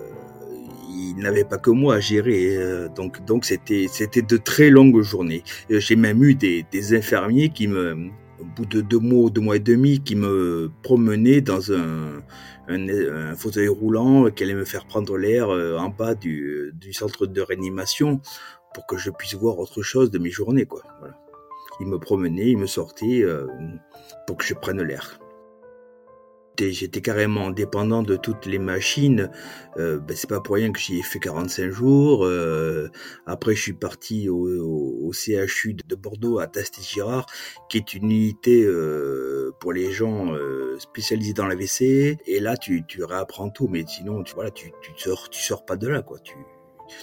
il 0.90 1.16
n'avait 1.18 1.44
pas 1.44 1.58
que 1.58 1.70
moi 1.70 1.96
à 1.96 2.00
gérer, 2.00 2.56
euh, 2.58 2.88
donc, 2.90 3.24
donc 3.26 3.46
c'était, 3.46 3.88
c'était 3.90 4.22
de 4.22 4.38
très 4.38 4.70
longues 4.70 5.02
journées. 5.02 5.44
Euh, 5.72 5.80
j'ai 5.80 5.96
même 5.96 6.24
eu 6.24 6.36
des, 6.36 6.66
des 6.72 6.96
infirmiers 6.96 7.50
qui 7.50 7.68
me, 7.68 8.10
au 8.40 8.46
bout 8.56 8.66
de 8.66 8.82
deux 8.82 9.00
mois, 9.00 9.30
deux 9.30 9.42
mois 9.42 9.58
et 9.58 9.60
demi, 9.60 10.00
qui 10.00 10.16
me 10.16 10.72
promenaient 10.84 11.42
dans 11.42 11.72
un, 11.72 12.22
un, 12.68 13.36
fauteuil 13.36 13.68
roulant, 13.68 14.30
qui 14.32 14.44
allait 14.44 14.56
me 14.56 14.66
faire 14.66 14.86
prendre 14.86 15.18
l'air 15.18 15.50
euh, 15.50 15.78
en 15.78 15.90
bas 15.90 16.16
du, 16.16 16.72
du 16.74 16.94
centre 16.94 17.28
de 17.28 17.42
réanimation 17.42 18.22
pour 18.76 18.86
que 18.86 18.98
je 18.98 19.10
puisse 19.10 19.36
voir 19.36 19.58
autre 19.58 19.82
chose 19.82 20.12
de 20.12 20.20
mes 20.20 20.30
journées, 20.30 20.66
quoi. 20.66 20.84
Voilà. 21.00 21.16
Il 21.80 21.88
me 21.88 21.98
promenait, 21.98 22.50
il 22.52 22.58
me 22.58 22.68
sortait 22.68 23.22
euh, 23.24 23.48
pour 24.28 24.36
que 24.38 24.44
je 24.44 24.54
prenne 24.54 24.82
l'air. 24.82 25.18
J'étais 26.58 27.02
carrément 27.02 27.52
dépendant 27.52 28.02
de 28.02 28.16
toutes 28.16 28.46
les 28.46 28.60
machines. 28.60 29.30
Euh, 29.78 30.00
ben 30.00 30.16
c'est 30.16 30.30
pas 30.30 30.40
pour 30.40 30.56
rien 30.56 30.72
que 30.72 30.80
j'y 30.80 31.00
ai 31.00 31.02
fait 31.02 31.20
45 31.20 31.70
jours. 31.70 32.26
Euh, 32.26 32.90
après, 33.26 33.56
je 33.56 33.62
suis 33.62 33.74
parti 33.74 34.30
au, 34.30 34.48
au, 34.62 35.08
au 35.08 35.14
CHU 35.14 35.74
de 35.74 35.96
Bordeaux 35.96 36.40
à 36.40 36.48
Tastet-Girard, 36.48 37.26
qui 37.70 37.78
est 37.78 37.94
une 37.94 38.06
unité 38.06 38.64
euh, 38.64 39.52
pour 39.60 39.74
les 39.74 39.92
gens 39.92 40.34
euh, 40.34 40.78
spécialisés 40.80 41.34
dans 41.34 41.48
l'AVC. 41.48 42.18
Et 42.26 42.40
là, 42.40 42.56
tu, 42.56 42.86
tu 42.86 43.04
réapprends 43.04 43.50
tout, 43.50 43.68
mais 43.68 43.84
sinon, 43.88 44.24
tu, 44.24 44.34
voilà, 44.34 44.52
tu, 44.52 44.72
tu 44.82 44.92
sors, 44.98 45.30
tu 45.30 45.42
sors 45.42 45.66
pas 45.66 45.76
de 45.76 45.88
là, 45.88 46.02
quoi. 46.02 46.20
Tu, 46.20 46.36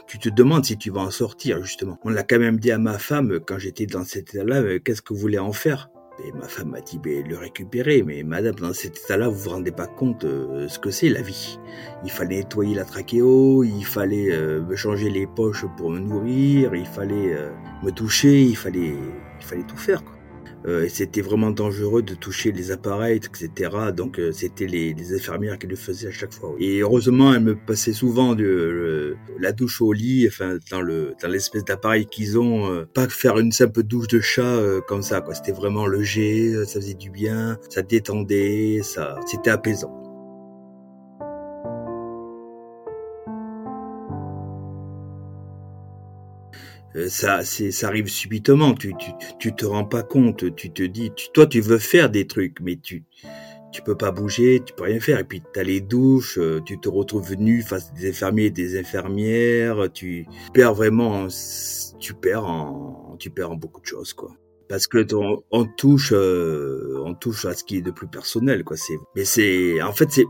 tu 0.06 0.18
te 0.18 0.28
demandes 0.28 0.64
si 0.64 0.76
tu 0.76 0.90
vas 0.90 1.00
en 1.00 1.10
sortir, 1.10 1.62
justement. 1.62 1.98
On 2.04 2.10
l'a 2.10 2.22
quand 2.22 2.38
même 2.38 2.58
dit 2.58 2.70
à 2.70 2.78
ma 2.78 2.98
femme 2.98 3.40
quand 3.40 3.58
j'étais 3.58 3.86
dans 3.86 4.04
cet 4.04 4.34
état-là, 4.34 4.78
qu'est-ce 4.78 5.02
que 5.02 5.12
vous 5.12 5.20
voulez 5.20 5.38
en 5.38 5.52
faire? 5.52 5.90
Et 6.24 6.32
ma 6.32 6.46
femme 6.46 6.70
m'a 6.70 6.80
dit, 6.80 6.98
ben, 6.98 7.26
le 7.26 7.36
récupérer. 7.36 8.02
Mais 8.02 8.22
madame, 8.22 8.54
dans 8.56 8.72
cet 8.72 8.98
état-là, 8.98 9.28
vous 9.28 9.38
vous 9.38 9.50
rendez 9.50 9.72
pas 9.72 9.86
compte 9.86 10.24
euh, 10.24 10.68
ce 10.68 10.78
que 10.78 10.90
c'est 10.90 11.08
la 11.08 11.22
vie. 11.22 11.58
Il 12.04 12.10
fallait 12.10 12.36
nettoyer 12.36 12.74
la 12.74 12.84
trachéo, 12.84 13.64
il 13.64 13.84
fallait 13.84 14.30
euh, 14.30 14.60
me 14.62 14.76
changer 14.76 15.10
les 15.10 15.26
poches 15.26 15.64
pour 15.76 15.90
me 15.90 15.98
nourrir, 15.98 16.74
il 16.74 16.86
fallait 16.86 17.34
euh, 17.34 17.50
me 17.82 17.90
toucher, 17.90 18.42
il 18.42 18.56
fallait, 18.56 18.94
il 19.40 19.44
fallait 19.44 19.64
tout 19.64 19.76
faire. 19.76 20.04
Quoi. 20.04 20.14
Euh, 20.66 20.87
c'était 20.88 21.21
vraiment 21.21 21.50
dangereux 21.50 22.02
de 22.02 22.14
toucher 22.14 22.52
les 22.52 22.71
appareils, 22.71 23.16
etc. 23.16 23.71
Donc 23.95 24.19
euh, 24.19 24.33
c'était 24.33 24.66
les, 24.66 24.95
les, 24.95 25.14
infirmières 25.14 25.59
qui 25.59 25.66
le 25.66 25.76
faisaient 25.76 26.09
à 26.09 26.12
chaque 26.12 26.33
fois. 26.33 26.54
Et 26.59 26.81
heureusement, 26.81 27.35
elles 27.35 27.42
me 27.42 27.57
passaient 27.57 27.92
souvent 27.92 28.35
de, 28.35 29.16
la 29.38 29.52
douche 29.52 29.81
au 29.81 29.92
lit, 29.92 30.26
enfin 30.28 30.59
dans 30.71 30.81
le 30.81 31.14
dans 31.21 31.28
l'espèce 31.28 31.64
d'appareil 31.64 32.07
qu'ils 32.07 32.38
ont, 32.38 32.71
euh, 32.71 32.85
pas 32.85 33.09
faire 33.09 33.38
une 33.38 33.52
simple 33.52 33.83
douche 33.83 34.09
de 34.09 34.21
chat 34.21 34.42
euh, 34.42 34.81
comme 34.81 35.02
ça. 35.02 35.25
C'était 35.33 35.52
vraiment 35.52 35.87
le 35.87 36.02
jet, 36.02 36.52
ça 36.64 36.81
faisait 36.81 36.95
du 36.95 37.11
bien, 37.11 37.59
ça 37.69 37.83
détendait, 37.83 38.81
ça 38.83 39.16
c'était 39.26 39.50
apaisant. 39.50 40.01
Ça, 47.08 47.44
c'est, 47.44 47.70
ça 47.70 47.88
arrive 47.88 48.08
subitement. 48.08 48.75
Tu, 48.75 48.94
tu, 48.99 49.11
tu 49.38 49.54
te 49.54 49.64
rends 49.64 49.84
pas 49.84 50.02
compte. 50.02 50.54
Tu 50.54 50.70
te 50.70 50.82
dis, 50.82 51.11
tu, 51.14 51.28
toi, 51.32 51.46
tu 51.46 51.61
veux 51.61 51.78
faire 51.78 52.11
des 52.11 52.26
trucs, 52.26 52.61
mais 52.61 52.76
tu, 52.76 53.04
tu 53.72 53.82
peux 53.82 53.96
pas 53.96 54.11
bouger, 54.11 54.62
tu 54.64 54.72
peux 54.75 54.84
rien 54.84 55.00
faire. 55.00 55.18
Et 55.18 55.25
puis 55.25 55.42
t'as 55.52 55.62
les 55.62 55.80
douches, 55.80 56.38
tu 56.66 56.78
te 56.78 56.88
retrouves 56.88 57.34
nu 57.37 57.62
face 57.62 57.92
des 57.94 58.11
infirmiers, 58.11 58.50
des 58.50 58.78
infirmières. 58.78 59.88
Tu 59.92 60.26
perds 60.52 60.75
vraiment, 60.75 61.28
tu 61.99 62.14
perds 62.14 62.44
en, 62.44 63.16
tu 63.18 63.30
perds 63.30 63.52
en 63.52 63.56
beaucoup 63.56 63.80
de 63.80 63.87
choses, 63.87 64.12
quoi. 64.12 64.32
Parce 64.68 64.87
que 64.87 65.06
on, 65.14 65.42
on 65.50 65.64
touche, 65.66 66.12
euh, 66.14 67.02
on 67.04 67.14
touche 67.14 67.44
à 67.44 67.54
ce 67.54 67.62
qui 67.64 67.76
est 67.78 67.82
de 67.82 67.90
plus 67.90 68.06
personnel, 68.06 68.64
quoi. 68.64 68.76
C'est, 68.76 68.96
mais 69.16 69.25
c'est, 69.25 69.82
en 69.82 69.92
fait, 69.92 70.11
c'est, 70.11 70.25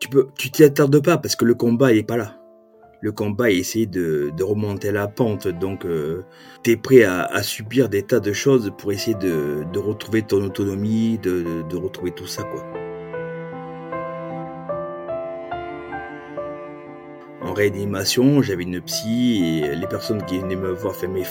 tu 0.00 0.08
peux, 0.08 0.28
tu 0.38 0.50
t'y 0.50 0.64
attardes 0.64 1.02
pas 1.02 1.18
parce 1.18 1.36
que 1.36 1.44
le 1.44 1.54
combat 1.54 1.92
il 1.92 1.98
est 1.98 2.06
pas 2.06 2.16
là 2.16 2.38
le 3.00 3.12
combat 3.12 3.50
et 3.50 3.56
essayer 3.56 3.86
de, 3.86 4.32
de, 4.36 4.42
remonter 4.42 4.92
la 4.92 5.08
pente. 5.08 5.48
Donc, 5.48 5.84
euh, 5.84 6.24
tu 6.62 6.72
es 6.72 6.76
prêt 6.76 7.04
à, 7.04 7.42
subir 7.42 7.88
des 7.88 8.02
tas 8.02 8.20
de 8.20 8.32
choses 8.32 8.72
pour 8.76 8.92
essayer 8.92 9.16
de, 9.16 9.64
de 9.72 9.78
retrouver 9.78 10.22
ton 10.22 10.42
autonomie, 10.42 11.18
de, 11.18 11.62
de, 11.68 11.76
retrouver 11.76 12.10
tout 12.12 12.26
ça, 12.26 12.42
quoi. 12.44 12.64
En 17.42 17.52
réanimation, 17.52 18.42
j'avais 18.42 18.64
une 18.64 18.80
psy 18.80 19.62
et 19.62 19.76
les 19.76 19.86
personnes 19.86 20.24
qui 20.24 20.38
venaient 20.38 20.56
me 20.56 20.72
voir, 20.72 20.94
mes, 21.08 21.24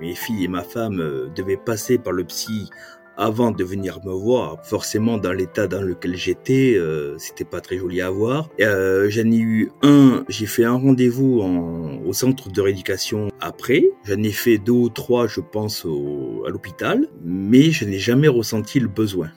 mes 0.00 0.14
filles 0.14 0.44
et 0.44 0.48
ma 0.48 0.62
femme, 0.62 1.00
euh, 1.00 1.28
devaient 1.34 1.56
passer 1.56 1.98
par 1.98 2.12
le 2.12 2.24
psy 2.24 2.68
avant 3.16 3.50
de 3.50 3.64
venir 3.64 4.00
me 4.04 4.12
voir, 4.12 4.58
forcément 4.64 5.18
dans 5.18 5.32
l'état 5.32 5.66
dans 5.66 5.82
lequel 5.82 6.16
j'étais, 6.16 6.74
euh, 6.76 7.16
c'était 7.18 7.44
pas 7.44 7.60
très 7.60 7.78
joli 7.78 8.00
à 8.00 8.10
voir. 8.10 8.48
Euh, 8.60 9.08
J'en 9.08 9.30
ai 9.30 9.38
eu 9.38 9.70
un, 9.82 10.24
j'ai 10.28 10.46
fait 10.46 10.64
un 10.64 10.74
rendez-vous 10.74 11.42
au 12.04 12.12
centre 12.12 12.50
de 12.50 12.60
rééducation 12.60 13.28
après. 13.40 13.84
J'en 14.04 14.22
ai 14.22 14.32
fait 14.32 14.58
deux 14.58 14.72
ou 14.72 14.88
trois, 14.88 15.26
je 15.26 15.40
pense, 15.40 15.84
au, 15.84 16.44
à 16.46 16.50
l'hôpital, 16.50 17.08
mais 17.24 17.70
je 17.70 17.84
n'ai 17.84 17.98
jamais 17.98 18.28
ressenti 18.28 18.80
le 18.80 18.88
besoin. 18.88 19.30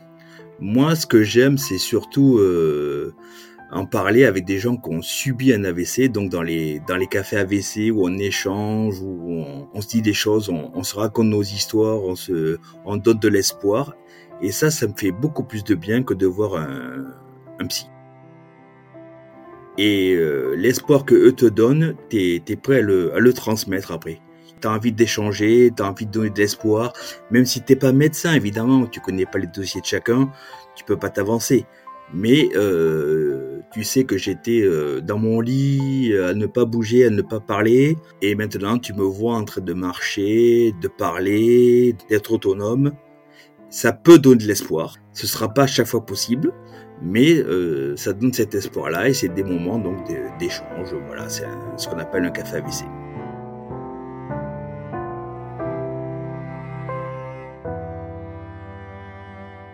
Moi, 0.60 0.96
ce 0.96 1.06
que 1.06 1.24
j'aime, 1.24 1.58
c'est 1.58 1.78
surtout 1.78 2.38
euh, 2.38 3.14
en 3.72 3.86
parler 3.86 4.26
avec 4.26 4.46
des 4.46 4.58
gens 4.58 4.78
qui 4.78 4.90
ont 4.90 5.02
subi 5.02 5.54
un 5.54 5.64
AVC, 5.64 6.10
donc 6.10 6.30
dans 6.30 6.42
les 6.42 6.82
dans 6.88 6.98
les 6.98 7.08
cafés 7.08 7.38
AVC 7.38 7.92
où 7.92 8.08
on 8.08 8.18
échange, 8.18 9.00
où 9.02 9.44
on, 9.74 9.82
se 9.82 9.88
dit 9.88 10.02
des 10.02 10.14
choses, 10.14 10.50
on, 10.50 10.72
on, 10.74 10.84
se 10.84 10.96
raconte 10.96 11.28
nos 11.28 11.44
histoires, 11.44 12.02
on 12.04 12.16
se 12.16 12.58
on 12.86 12.98
donne 12.98 13.20
de 13.20 13.28
l'espoir. 13.28 13.96
Et 14.42 14.52
ça, 14.52 14.72
ça 14.72 14.88
me 14.88 14.94
fait 14.96 15.12
beaucoup 15.12 15.44
plus 15.44 15.64
de 15.64 15.76
bien 15.76 16.04
que 16.04 16.14
de 16.14 16.26
voir 16.26 16.56
un, 16.56 17.06
un 17.60 17.68
psy. 17.68 17.88
Et 19.78 20.14
euh, 20.16 20.56
l'espoir 20.56 21.06
que 21.06 21.16
eux 21.16 21.34
te 21.34 21.46
donnent, 21.46 21.96
t'es 22.10 22.42
es 22.48 22.56
prêt 22.56 22.78
à 22.78 22.82
le, 22.82 23.14
à 23.14 23.20
le 23.20 23.34
transmettre 23.34 23.92
après. 23.92 24.20
T'as 24.62 24.76
envie 24.76 24.92
d'échanger, 24.92 25.72
t'as 25.76 25.90
envie 25.90 26.06
de 26.06 26.12
donner 26.12 26.30
de 26.32 26.40
l'espoir, 26.40 26.92
même 27.32 27.46
si 27.46 27.62
t'es 27.62 27.78
pas 27.78 27.94
médecin 27.94 28.34
évidemment, 28.34 28.88
tu 28.88 29.00
connais 29.00 29.26
pas 29.26 29.40
les 29.40 29.48
dossiers 29.48 29.80
de 29.80 29.86
chacun, 29.86 30.32
tu 30.76 30.84
peux 30.84 30.98
pas 30.98 31.10
t'avancer 31.10 31.66
mais 32.14 32.50
euh, 32.56 33.49
tu 33.72 33.84
sais 33.84 34.04
que 34.04 34.18
j'étais 34.18 34.62
euh, 34.62 35.00
dans 35.02 35.20
mon 35.20 35.42
lit, 35.42 36.14
à 36.18 36.34
ne 36.34 36.46
pas 36.46 36.66
bouger, 36.66 37.06
à 37.06 37.10
ne 37.10 37.22
pas 37.22 37.40
parler, 37.40 37.98
et 38.22 38.36
maintenant 38.36 38.80
tu 38.80 38.94
me 38.94 39.04
vois 39.04 39.36
en 39.36 39.44
train 39.44 39.62
de 39.62 39.74
marcher, 39.74 40.74
de 40.82 40.88
parler, 40.88 41.96
d'être 42.10 42.32
autonome. 42.32 42.94
Ça 43.70 43.94
peut 43.94 44.18
donner 44.18 44.44
de 44.44 44.48
l'espoir. 44.48 44.96
Ce 45.14 45.28
sera 45.28 45.54
pas 45.54 45.64
à 45.64 45.68
chaque 45.68 45.86
fois 45.86 46.06
possible, 46.06 46.52
mais 47.02 47.36
euh, 47.36 47.96
ça 47.96 48.14
donne 48.14 48.34
cet 48.34 48.56
espoir-là, 48.56 49.10
et 49.10 49.14
c'est 49.14 49.30
des 49.30 49.44
moments 49.44 49.78
donc 49.78 49.98
d'échange. 50.40 50.96
Voilà, 51.08 51.30
c'est 51.30 51.46
ce 51.78 51.88
qu'on 51.88 52.00
appelle 52.00 52.26
un 52.26 52.32
café 52.32 52.58
AVC. 52.58 52.86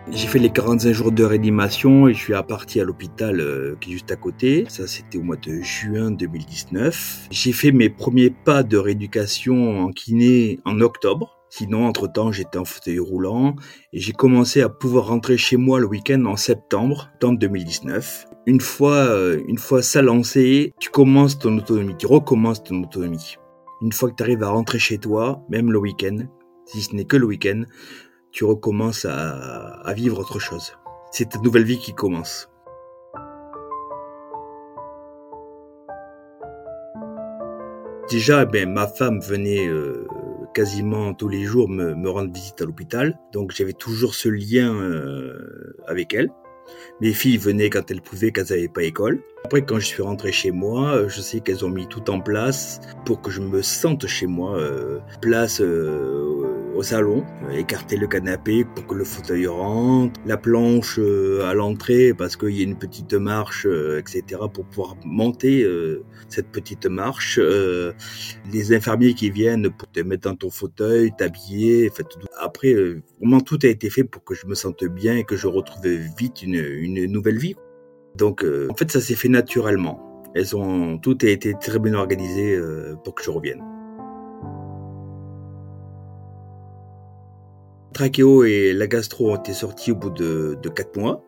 J'ai 0.08 0.28
fait 0.28 0.38
les 0.38 0.50
45 0.50 0.92
jours 0.92 1.10
de 1.10 1.24
réanimation 1.24 2.06
et 2.06 2.14
je 2.14 2.18
suis 2.18 2.32
parti 2.46 2.80
à 2.80 2.84
l'hôpital 2.84 3.40
euh, 3.40 3.74
qui 3.80 3.90
est 3.90 3.92
juste 3.94 4.12
à 4.12 4.16
côté. 4.16 4.64
Ça, 4.68 4.86
c'était 4.86 5.18
au 5.18 5.22
mois 5.22 5.36
de 5.36 5.60
juin 5.62 6.12
2019. 6.12 7.26
J'ai 7.32 7.52
fait 7.52 7.72
mes 7.72 7.90
premiers 7.90 8.30
pas 8.30 8.62
de 8.62 8.76
rééducation 8.76 9.80
en 9.80 9.90
kiné 9.90 10.60
en 10.64 10.80
octobre. 10.80 11.36
Sinon, 11.50 11.86
entre-temps, 11.86 12.30
j'étais 12.30 12.56
en 12.56 12.64
fauteuil 12.64 13.00
roulant 13.00 13.56
et 13.92 13.98
j'ai 13.98 14.12
commencé 14.12 14.62
à 14.62 14.68
pouvoir 14.68 15.08
rentrer 15.08 15.36
chez 15.36 15.56
moi 15.56 15.80
le 15.80 15.86
week-end 15.86 16.24
en 16.26 16.36
septembre, 16.36 17.08
septembre 17.12 17.40
2019. 17.40 18.26
Une 18.46 18.60
fois, 18.60 18.94
euh, 18.94 19.42
une 19.48 19.58
fois 19.58 19.82
ça 19.82 20.02
lancé, 20.02 20.72
tu 20.78 20.88
commences 20.90 21.36
ton 21.36 21.58
autonomie, 21.58 21.96
tu 21.98 22.06
recommences 22.06 22.62
ton 22.62 22.80
autonomie. 22.84 23.36
Une 23.82 23.92
fois 23.92 24.10
que 24.10 24.14
tu 24.14 24.22
arrives 24.22 24.44
à 24.44 24.50
rentrer 24.50 24.78
chez 24.78 24.98
toi, 24.98 25.42
même 25.48 25.72
le 25.72 25.78
week-end, 25.78 26.18
si 26.64 26.80
ce 26.82 26.94
n'est 26.94 27.04
que 27.04 27.16
le 27.16 27.26
week-end, 27.26 27.64
tu 28.36 28.44
recommences 28.44 29.06
à, 29.06 29.94
vivre 29.94 30.18
autre 30.18 30.38
chose. 30.38 30.74
C'est 31.10 31.30
ta 31.30 31.38
nouvelle 31.38 31.64
vie 31.64 31.78
qui 31.78 31.94
commence. 31.94 32.50
Déjà, 38.10 38.44
ben, 38.44 38.70
ma 38.70 38.88
femme 38.88 39.20
venait 39.20 39.66
euh, 39.66 40.06
quasiment 40.52 41.14
tous 41.14 41.28
les 41.28 41.44
jours 41.44 41.70
me, 41.70 42.10
rendre 42.10 42.30
visite 42.30 42.60
à 42.60 42.66
l'hôpital. 42.66 43.18
Donc 43.32 43.52
j'avais 43.52 43.72
toujours 43.72 44.14
ce 44.14 44.28
lien 44.28 44.70
euh, 44.74 45.74
avec 45.86 46.12
elle. 46.12 46.28
Mes 47.00 47.14
filles 47.14 47.38
venaient 47.38 47.70
quand 47.70 47.90
elles 47.90 48.02
pouvaient, 48.02 48.32
quand 48.32 48.42
elles 48.50 48.56
n'avaient 48.56 48.68
pas 48.68 48.82
école. 48.82 49.22
Après, 49.44 49.62
quand 49.62 49.78
je 49.78 49.86
suis 49.86 50.02
rentré 50.02 50.30
chez 50.32 50.50
moi, 50.50 51.08
je 51.08 51.20
sais 51.22 51.40
qu'elles 51.40 51.64
ont 51.64 51.70
mis 51.70 51.86
tout 51.86 52.10
en 52.10 52.20
place 52.20 52.80
pour 53.06 53.22
que 53.22 53.30
je 53.30 53.40
me 53.40 53.62
sente 53.62 54.06
chez 54.06 54.26
moi. 54.26 54.58
Euh, 54.58 54.98
place 55.22 55.60
euh, 55.60 56.55
au 56.76 56.82
salon, 56.82 57.24
euh, 57.44 57.52
écarter 57.52 57.96
le 57.96 58.06
canapé 58.06 58.64
pour 58.64 58.86
que 58.86 58.94
le 58.94 59.04
fauteuil 59.04 59.46
rentre, 59.46 60.20
la 60.26 60.36
planche 60.36 60.98
euh, 60.98 61.48
à 61.48 61.54
l'entrée 61.54 62.12
parce 62.12 62.36
qu'il 62.36 62.50
y 62.50 62.60
a 62.60 62.64
une 62.64 62.76
petite 62.76 63.14
marche, 63.14 63.66
euh, 63.66 63.98
etc. 63.98 64.42
pour 64.52 64.66
pouvoir 64.66 64.96
monter 65.04 65.66
cette 66.28 66.48
petite 66.48 66.86
marche. 66.86 67.38
les 67.38 68.74
infirmiers 68.74 69.14
qui 69.14 69.30
viennent 69.30 69.70
pour 69.70 69.90
te 69.90 70.00
mettre 70.00 70.28
dans 70.28 70.36
ton 70.36 70.50
fauteuil, 70.50 71.12
t'habiller. 71.16 71.90
Après, 72.38 72.74
vraiment 73.20 73.40
tout 73.40 73.58
a 73.62 73.68
été 73.68 73.90
fait 73.90 74.04
pour 74.04 74.24
que 74.24 74.34
je 74.34 74.46
me 74.46 74.54
sente 74.54 74.84
bien 74.84 75.16
et 75.16 75.24
que 75.24 75.36
je 75.36 75.46
retrouve 75.46 75.86
vite 76.18 76.42
une, 76.42 76.56
une 76.56 77.06
nouvelle 77.06 77.38
vie. 77.38 77.56
Donc, 78.16 78.44
en 78.44 78.74
fait, 78.74 78.90
ça 78.90 79.00
s'est 79.00 79.14
fait 79.14 79.28
naturellement. 79.28 80.24
Elles 80.34 80.54
ont 80.56 80.98
tout 80.98 81.16
a 81.22 81.28
été 81.28 81.54
très 81.58 81.78
bien 81.78 81.94
organisé 81.94 82.58
pour 83.04 83.14
que 83.14 83.22
je 83.22 83.30
revienne. 83.30 83.75
Trachéo 87.96 88.44
et 88.44 88.74
la 88.74 88.86
gastro 88.86 89.32
ont 89.32 89.36
été 89.36 89.54
sortis 89.54 89.92
au 89.92 89.96
bout 89.96 90.10
de, 90.10 90.58
de 90.62 90.68
4 90.68 90.98
mois. 90.98 91.24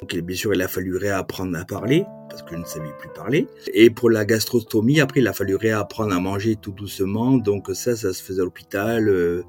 Donc, 0.00 0.16
bien 0.16 0.36
sûr, 0.36 0.52
il 0.52 0.60
a 0.62 0.66
fallu 0.66 0.96
réapprendre 0.96 1.56
à 1.56 1.64
parler, 1.64 2.04
parce 2.28 2.42
que 2.42 2.56
je 2.56 2.56
ne 2.56 2.64
savais 2.64 2.90
plus 2.98 3.08
parler. 3.14 3.46
Et 3.72 3.88
pour 3.90 4.10
la 4.10 4.24
gastrostomie, 4.24 5.00
après, 5.00 5.20
il 5.20 5.28
a 5.28 5.32
fallu 5.32 5.54
réapprendre 5.54 6.12
à 6.12 6.18
manger 6.18 6.56
tout 6.56 6.72
doucement. 6.72 7.36
Donc 7.36 7.70
ça, 7.72 7.94
ça 7.94 8.12
se 8.12 8.20
faisait 8.20 8.40
à 8.40 8.44
l'hôpital, 8.44 9.08
euh, 9.08 9.44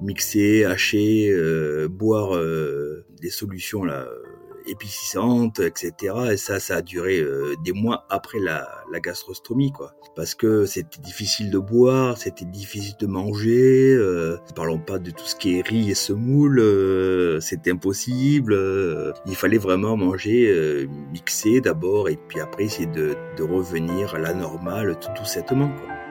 mixer, 0.00 0.64
hacher, 0.64 1.28
euh, 1.30 1.88
boire 1.88 2.34
euh, 2.34 3.04
des 3.20 3.30
solutions 3.30 3.84
là, 3.84 4.08
épicissante, 4.66 5.60
etc. 5.60 6.14
Et 6.32 6.36
ça, 6.36 6.60
ça 6.60 6.76
a 6.76 6.82
duré 6.82 7.20
euh, 7.20 7.54
des 7.62 7.72
mois 7.72 8.06
après 8.08 8.38
la, 8.38 8.68
la 8.90 9.00
gastrostomie, 9.00 9.72
quoi. 9.72 9.94
Parce 10.16 10.34
que 10.34 10.64
c'était 10.66 11.00
difficile 11.00 11.50
de 11.50 11.58
boire, 11.58 12.18
c'était 12.18 12.44
difficile 12.44 12.94
de 13.00 13.06
manger. 13.06 13.94
Euh, 13.94 14.38
parlons 14.54 14.78
pas 14.78 14.98
de 14.98 15.10
tout 15.10 15.24
ce 15.24 15.34
qui 15.34 15.58
est 15.58 15.66
riz 15.66 15.90
et 15.90 15.94
semoule, 15.94 16.60
euh, 16.60 17.40
c'était 17.40 17.72
impossible. 17.72 18.52
Euh, 18.52 19.12
il 19.26 19.34
fallait 19.34 19.58
vraiment 19.58 19.96
manger 19.96 20.48
euh, 20.48 20.86
mixé 21.12 21.60
d'abord 21.60 22.08
et 22.08 22.16
puis 22.28 22.40
après 22.40 22.64
essayer 22.64 22.86
de, 22.86 23.14
de 23.36 23.42
revenir 23.42 24.14
à 24.14 24.18
la 24.18 24.34
normale 24.34 24.98
tout 25.00 25.10
doucettement, 25.18 25.68
quoi. 25.68 26.03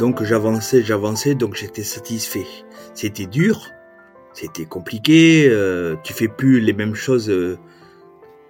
Donc 0.00 0.24
j'avançais, 0.24 0.82
j'avançais, 0.82 1.34
donc 1.34 1.56
j'étais 1.56 1.82
satisfait. 1.82 2.46
C'était 2.94 3.26
dur, 3.26 3.66
c'était 4.32 4.64
compliqué, 4.64 5.46
euh, 5.46 5.94
tu 6.02 6.14
fais 6.14 6.26
plus 6.26 6.58
les 6.60 6.72
mêmes 6.72 6.94
choses 6.94 7.28
euh, 7.28 7.58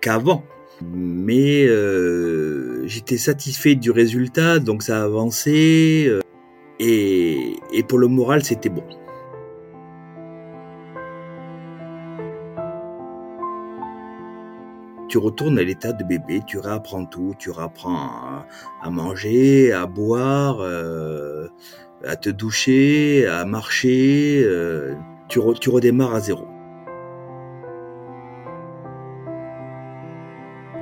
qu'avant. 0.00 0.44
Mais 0.94 1.66
euh, 1.66 2.86
j'étais 2.86 3.18
satisfait 3.18 3.74
du 3.74 3.90
résultat, 3.90 4.60
donc 4.60 4.84
ça 4.84 5.02
avançait. 5.02 6.08
Et, 6.78 7.56
et 7.72 7.82
pour 7.82 7.98
le 7.98 8.06
moral, 8.06 8.44
c'était 8.44 8.68
bon. 8.68 8.84
Tu 15.10 15.18
retournes 15.18 15.58
à 15.58 15.64
l'état 15.64 15.92
de 15.92 16.04
bébé, 16.04 16.40
tu 16.46 16.58
réapprends 16.58 17.04
tout, 17.04 17.34
tu 17.36 17.50
réapprends 17.50 18.44
à, 18.80 18.90
manger, 18.90 19.72
à 19.72 19.86
boire, 19.86 20.60
euh, 20.60 21.48
à 22.04 22.14
te 22.14 22.30
doucher, 22.30 23.26
à 23.26 23.44
marcher, 23.44 24.40
euh, 24.44 24.94
tu, 25.28 25.40
re, 25.40 25.58
tu 25.58 25.68
redémarres 25.68 26.14
à 26.14 26.20
zéro. 26.20 26.46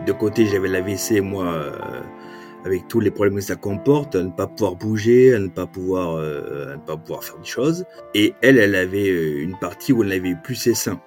De 0.06 0.12
côté, 0.12 0.46
j'avais 0.46 0.68
la 0.68 0.82
WC, 0.82 1.22
moi, 1.22 1.46
euh, 1.46 2.02
avec 2.66 2.86
tous 2.86 3.00
les 3.00 3.10
problèmes 3.10 3.36
que 3.36 3.40
ça 3.40 3.56
comporte, 3.56 4.14
à 4.14 4.22
ne 4.22 4.30
pas 4.30 4.46
pouvoir 4.46 4.76
bouger, 4.76 5.34
à 5.34 5.38
ne 5.38 5.48
pas 5.48 5.66
pouvoir, 5.66 6.16
à 6.16 6.76
ne 6.76 6.86
pas 6.86 6.98
pouvoir 6.98 7.24
faire 7.24 7.38
des 7.38 7.48
choses. 7.48 7.86
Et 8.14 8.34
elle, 8.42 8.58
elle 8.58 8.74
avait 8.74 9.08
une 9.42 9.58
partie 9.58 9.94
où 9.94 10.02
elle 10.02 10.10
n'avait 10.10 10.36
plus 10.42 10.54
ses 10.54 10.74
seins. 10.74 11.00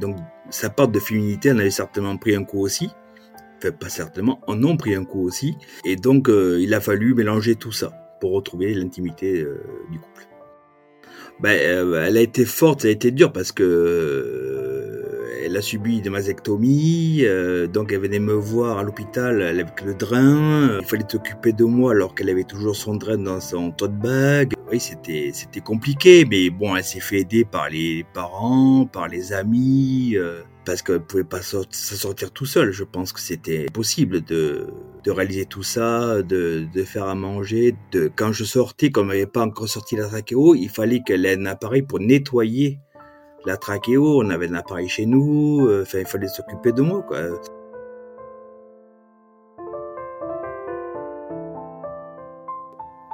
Donc, 0.00 0.16
sa 0.50 0.70
part 0.70 0.88
de 0.88 0.98
féminité 0.98 1.52
en 1.52 1.58
avait 1.58 1.70
certainement 1.70 2.16
pris 2.16 2.34
un 2.34 2.44
coup 2.44 2.60
aussi. 2.60 2.90
Enfin, 3.58 3.72
pas 3.72 3.88
certainement, 3.88 4.40
en 4.46 4.62
ont 4.62 4.76
pris 4.76 4.94
un 4.94 5.04
coup 5.04 5.24
aussi. 5.24 5.56
Et 5.84 5.96
donc, 5.96 6.28
euh, 6.28 6.58
il 6.60 6.74
a 6.74 6.80
fallu 6.80 7.14
mélanger 7.14 7.56
tout 7.56 7.72
ça 7.72 7.92
pour 8.20 8.32
retrouver 8.32 8.72
l'intimité 8.74 9.40
euh, 9.40 9.62
du 9.90 9.98
couple. 9.98 10.28
Ben, 11.40 11.50
euh, 11.50 12.04
elle 12.06 12.16
a 12.16 12.20
été 12.20 12.44
forte, 12.44 12.82
ça 12.82 12.88
a 12.88 12.90
été 12.90 13.10
dur 13.10 13.32
parce 13.32 13.52
que 13.52 14.57
elle 15.48 15.56
a 15.56 15.62
subi 15.62 16.02
des 16.02 16.10
mastectomies, 16.10 17.22
euh, 17.24 17.66
donc 17.66 17.90
elle 17.90 18.00
venait 18.00 18.18
me 18.18 18.34
voir 18.34 18.76
à 18.76 18.82
l'hôpital 18.82 19.40
avec 19.40 19.80
le 19.80 19.94
drain. 19.94 20.78
Il 20.78 20.86
fallait 20.86 21.06
s'occuper 21.08 21.54
de 21.54 21.64
moi 21.64 21.92
alors 21.92 22.14
qu'elle 22.14 22.28
avait 22.28 22.44
toujours 22.44 22.76
son 22.76 22.96
drain 22.96 23.16
dans 23.16 23.40
son 23.40 23.70
tote 23.70 23.96
bag. 23.96 24.52
Oui, 24.70 24.78
c'était 24.78 25.30
c'était 25.32 25.60
compliqué, 25.62 26.26
mais 26.26 26.50
bon, 26.50 26.76
elle 26.76 26.84
s'est 26.84 27.00
fait 27.00 27.20
aider 27.20 27.46
par 27.46 27.70
les 27.70 28.04
parents, 28.12 28.84
par 28.84 29.08
les 29.08 29.32
amis. 29.32 30.16
Euh, 30.16 30.42
parce 30.66 30.82
qu'elle 30.82 31.00
pouvait 31.00 31.24
pas 31.24 31.40
s'en 31.40 31.62
sortir 31.70 32.30
tout 32.30 32.44
seul. 32.44 32.72
Je 32.72 32.84
pense 32.84 33.14
que 33.14 33.20
c'était 33.20 33.64
possible 33.72 34.22
de, 34.22 34.66
de 35.02 35.10
réaliser 35.10 35.46
tout 35.46 35.62
ça, 35.62 36.20
de, 36.20 36.66
de 36.70 36.82
faire 36.82 37.04
à 37.04 37.14
manger. 37.14 37.74
De, 37.90 38.10
quand 38.14 38.32
je 38.32 38.44
sortais, 38.44 38.90
comme 38.90 39.06
elle 39.06 39.20
n'avait 39.20 39.26
pas 39.30 39.46
encore 39.46 39.66
sorti 39.66 39.96
la 39.96 40.08
trachéo, 40.08 40.54
il 40.54 40.68
fallait 40.68 41.00
qu'elle 41.00 41.24
ait 41.24 41.38
un 41.38 41.46
appareil 41.46 41.80
pour 41.80 42.00
nettoyer 42.00 42.80
la 43.46 43.56
trachéo. 43.56 44.20
On 44.22 44.30
avait 44.30 44.48
un 44.48 44.54
appareil 44.54 44.88
chez 44.88 45.06
nous. 45.06 45.66
euh, 45.66 45.84
il 45.94 46.06
fallait 46.06 46.28
s'occuper 46.28 46.72
de 46.72 46.82
moi. 46.82 47.04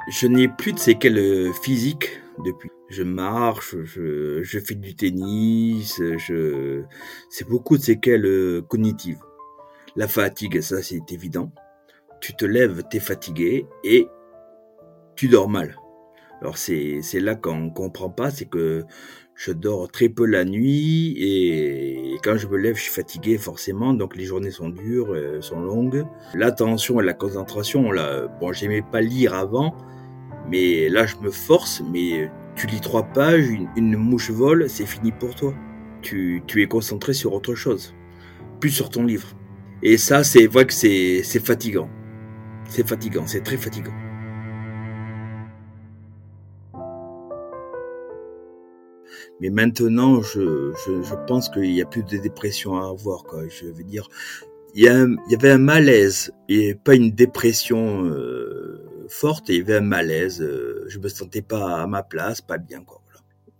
Je 0.07 0.27
n'ai 0.27 0.47
plus 0.47 0.73
de 0.73 0.79
séquelles 0.79 1.51
physiques 1.63 2.21
depuis. 2.43 2.69
Je 2.89 3.01
marche, 3.01 3.75
je, 3.83 4.43
je 4.43 4.59
fais 4.59 4.75
du 4.75 4.95
tennis, 4.95 5.99
je, 5.99 6.83
c'est 7.31 7.47
beaucoup 7.49 7.77
de 7.77 7.81
séquelles 7.81 8.25
euh, 8.27 8.61
cognitives. 8.61 9.19
La 9.95 10.07
fatigue, 10.07 10.61
ça 10.61 10.83
c'est 10.83 11.11
évident. 11.11 11.51
Tu 12.21 12.35
te 12.35 12.45
lèves, 12.45 12.83
t'es 12.89 12.99
fatigué 12.99 13.65
et 13.83 14.07
tu 15.15 15.27
dors 15.27 15.49
mal. 15.49 15.75
Alors 16.45 16.59
c'est, 16.59 17.01
là 17.15 17.33
qu'on 17.33 17.71
comprend 17.71 18.11
pas, 18.11 18.29
c'est 18.29 18.45
que 18.45 18.83
je 19.33 19.51
dors 19.51 19.89
très 19.89 20.09
peu 20.09 20.27
la 20.27 20.45
nuit 20.45 21.15
et 21.17 22.17
quand 22.23 22.37
je 22.37 22.45
me 22.45 22.55
lève, 22.55 22.75
je 22.75 22.83
suis 22.83 22.91
fatigué 22.91 23.39
forcément, 23.39 23.95
donc 23.95 24.15
les 24.15 24.25
journées 24.25 24.51
sont 24.51 24.69
dures, 24.69 25.11
euh, 25.11 25.41
sont 25.41 25.59
longues. 25.59 26.05
L'attention 26.35 27.01
et 27.01 27.03
la 27.03 27.15
concentration, 27.15 27.91
là, 27.91 28.27
bon, 28.39 28.53
j'aimais 28.53 28.83
pas 28.83 29.01
lire 29.01 29.33
avant, 29.33 29.75
mais 30.47 30.87
là 30.87 31.07
je 31.07 31.15
me 31.15 31.31
force, 31.31 31.81
mais 31.91 32.29
tu 32.55 32.67
lis 32.67 32.79
trois 32.79 33.05
pages, 33.05 33.47
une, 33.75 33.97
mouche 33.97 34.29
vole, 34.29 34.69
c'est 34.69 34.85
fini 34.85 35.11
pour 35.11 35.33
toi. 35.33 35.51
Tu, 36.03 36.43
tu 36.45 36.61
es 36.61 36.67
concentré 36.67 37.13
sur 37.13 37.33
autre 37.33 37.55
chose, 37.55 37.95
plus 38.59 38.69
sur 38.69 38.91
ton 38.91 39.03
livre. 39.03 39.29
Et 39.81 39.97
ça, 39.97 40.23
c'est 40.23 40.45
vrai 40.45 40.67
que 40.67 40.73
c'est 40.73 41.23
fatigant. 41.43 41.89
C'est 42.69 42.87
fatigant, 42.87 43.25
c'est 43.25 43.41
très 43.41 43.57
fatigant. 43.57 44.04
Mais 49.41 49.49
maintenant, 49.49 50.21
je, 50.21 50.73
je, 50.85 51.01
je 51.03 51.15
pense 51.27 51.49
qu'il 51.49 51.63
n'y 51.73 51.81
a 51.81 51.85
plus 51.85 52.03
de 52.03 52.17
dépression 52.17 52.77
à 52.77 52.89
avoir. 52.89 53.23
Quoi. 53.23 53.47
Je 53.49 53.65
veux 53.65 53.83
dire, 53.83 54.07
il 54.73 54.83
y, 54.83 54.87
a 54.87 55.03
il 55.05 55.31
y 55.31 55.35
avait 55.35 55.51
un 55.51 55.57
malaise 55.57 56.31
et 56.49 56.75
pas 56.75 56.95
une 56.95 57.11
dépression 57.11 58.05
euh, 58.05 58.83
forte. 59.09 59.49
Il 59.49 59.57
y 59.57 59.61
avait 59.61 59.77
un 59.77 59.81
malaise. 59.81 60.41
euh, 60.41 60.85
je 60.87 60.99
me 60.99 61.07
sentais 61.09 61.41
pas 61.41 61.81
à 61.81 61.87
ma 61.87 62.03
place, 62.03 62.41
pas 62.41 62.57
bien. 62.57 62.81
Quoi. 62.83 63.01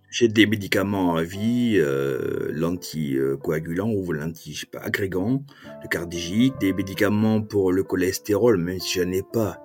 J'ai 0.10 0.30
des 0.30 0.46
médicaments 0.46 1.18
à 1.18 1.24
vie, 1.24 1.74
euh, 1.76 2.50
l'anticoagulant 2.54 3.92
ou 3.92 4.14
l'anti, 4.14 4.54
je 4.54 4.62
sais 4.62 4.66
pas, 4.66 4.80
agrégant, 4.80 5.44
le 5.84 5.90
cardégique, 5.90 6.54
des 6.62 6.72
médicaments 6.72 7.42
pour 7.42 7.74
le 7.74 7.84
cholestérol, 7.84 8.58
même 8.58 8.80
si 8.80 9.02
j'en 9.02 9.12
ai 9.12 9.24
pas. 9.24 9.60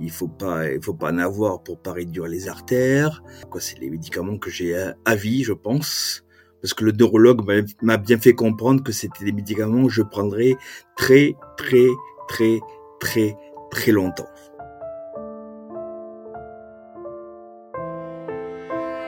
Il 0.00 0.10
faut 0.10 0.28
pas, 0.28 0.70
il 0.72 0.82
faut 0.82 0.94
pas 0.94 1.12
en 1.12 1.18
avoir 1.18 1.62
pour 1.62 1.78
pas 1.78 1.92
réduire 1.92 2.26
les 2.26 2.48
artères. 2.48 3.22
Quoi, 3.50 3.60
c'est 3.60 3.78
les 3.78 3.90
médicaments 3.90 4.38
que 4.38 4.50
j'ai 4.50 4.76
à, 4.76 4.94
à 5.04 5.14
vie, 5.14 5.44
je 5.44 5.52
pense. 5.52 6.24
Parce 6.62 6.74
que 6.74 6.84
le 6.84 6.92
neurologue 6.92 7.42
m'a- 7.82 7.96
bien 7.96 8.18
fait 8.18 8.32
comprendre 8.34 8.82
que 8.82 8.92
c'était 8.92 9.24
des 9.24 9.32
médicaments 9.32 9.84
que 9.84 9.92
je 9.92 10.02
prendrais 10.02 10.56
très, 10.96 11.34
très, 11.56 11.86
très, 12.28 12.60
très, 12.98 13.36
très 13.70 13.92
longtemps. 13.92 14.28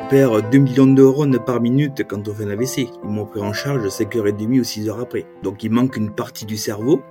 On 0.02 0.08
perd 0.08 0.50
2 0.50 0.58
millions 0.58 0.86
de 0.86 0.92
neurones 0.92 1.38
par 1.44 1.60
minute 1.60 2.02
quand 2.06 2.28
on 2.28 2.34
fait 2.34 2.44
un 2.44 2.50
AVC. 2.50 2.90
Ils 3.02 3.08
m'ont 3.10 3.24
pris 3.24 3.40
en 3.40 3.52
charge 3.54 3.86
5h30 3.86 4.60
ou 4.60 4.64
6 4.64 4.88
heures 4.90 5.00
après. 5.00 5.26
Donc 5.42 5.62
il 5.64 5.70
manque 5.70 5.96
une 5.96 6.10
partie 6.14 6.44
du 6.44 6.56
cerveau. 6.58 7.02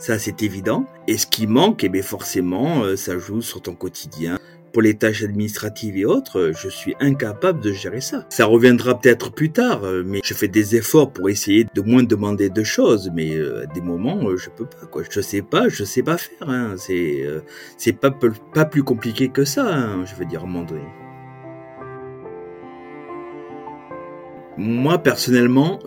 Ça, 0.00 0.18
c'est 0.18 0.42
évident. 0.42 0.86
Et 1.08 1.18
ce 1.18 1.26
qui 1.26 1.46
manque, 1.46 1.84
eh 1.84 1.90
bien, 1.90 2.00
forcément, 2.00 2.84
euh, 2.84 2.96
ça 2.96 3.18
joue 3.18 3.42
sur 3.42 3.60
ton 3.60 3.74
quotidien. 3.74 4.38
Pour 4.72 4.80
les 4.80 4.94
tâches 4.94 5.22
administratives 5.22 5.94
et 5.98 6.06
autres, 6.06 6.52
je 6.56 6.68
suis 6.70 6.94
incapable 7.00 7.60
de 7.60 7.70
gérer 7.70 8.00
ça. 8.00 8.24
Ça 8.30 8.46
reviendra 8.46 8.98
peut-être 8.98 9.30
plus 9.30 9.52
tard, 9.52 9.84
euh, 9.84 10.02
mais 10.06 10.20
je 10.24 10.32
fais 10.32 10.48
des 10.48 10.74
efforts 10.74 11.12
pour 11.12 11.28
essayer 11.28 11.66
de 11.74 11.80
moins 11.82 12.02
demander 12.02 12.48
de 12.48 12.64
choses, 12.64 13.10
mais 13.12 13.34
euh, 13.34 13.64
à 13.64 13.66
des 13.66 13.82
moments, 13.82 14.34
je 14.38 14.48
peux 14.48 14.64
pas, 14.64 14.86
quoi. 14.86 15.02
Je 15.10 15.20
sais 15.20 15.42
pas, 15.42 15.68
je 15.68 15.84
sais 15.84 16.02
pas 16.02 16.16
faire, 16.16 16.48
hein. 16.48 16.76
C'est, 16.78 17.26
c'est 17.76 17.92
pas, 17.92 18.10
pas 18.10 18.64
plus 18.64 18.82
compliqué 18.82 19.28
que 19.28 19.44
ça, 19.44 19.66
hein, 19.66 20.06
je 20.06 20.14
veux 20.14 20.24
dire, 20.24 20.40
à 20.40 20.44
un 20.44 20.46
moment 20.46 20.64
donné. 20.64 20.88
Moi, 24.56 24.96
personnellement, 24.96 25.78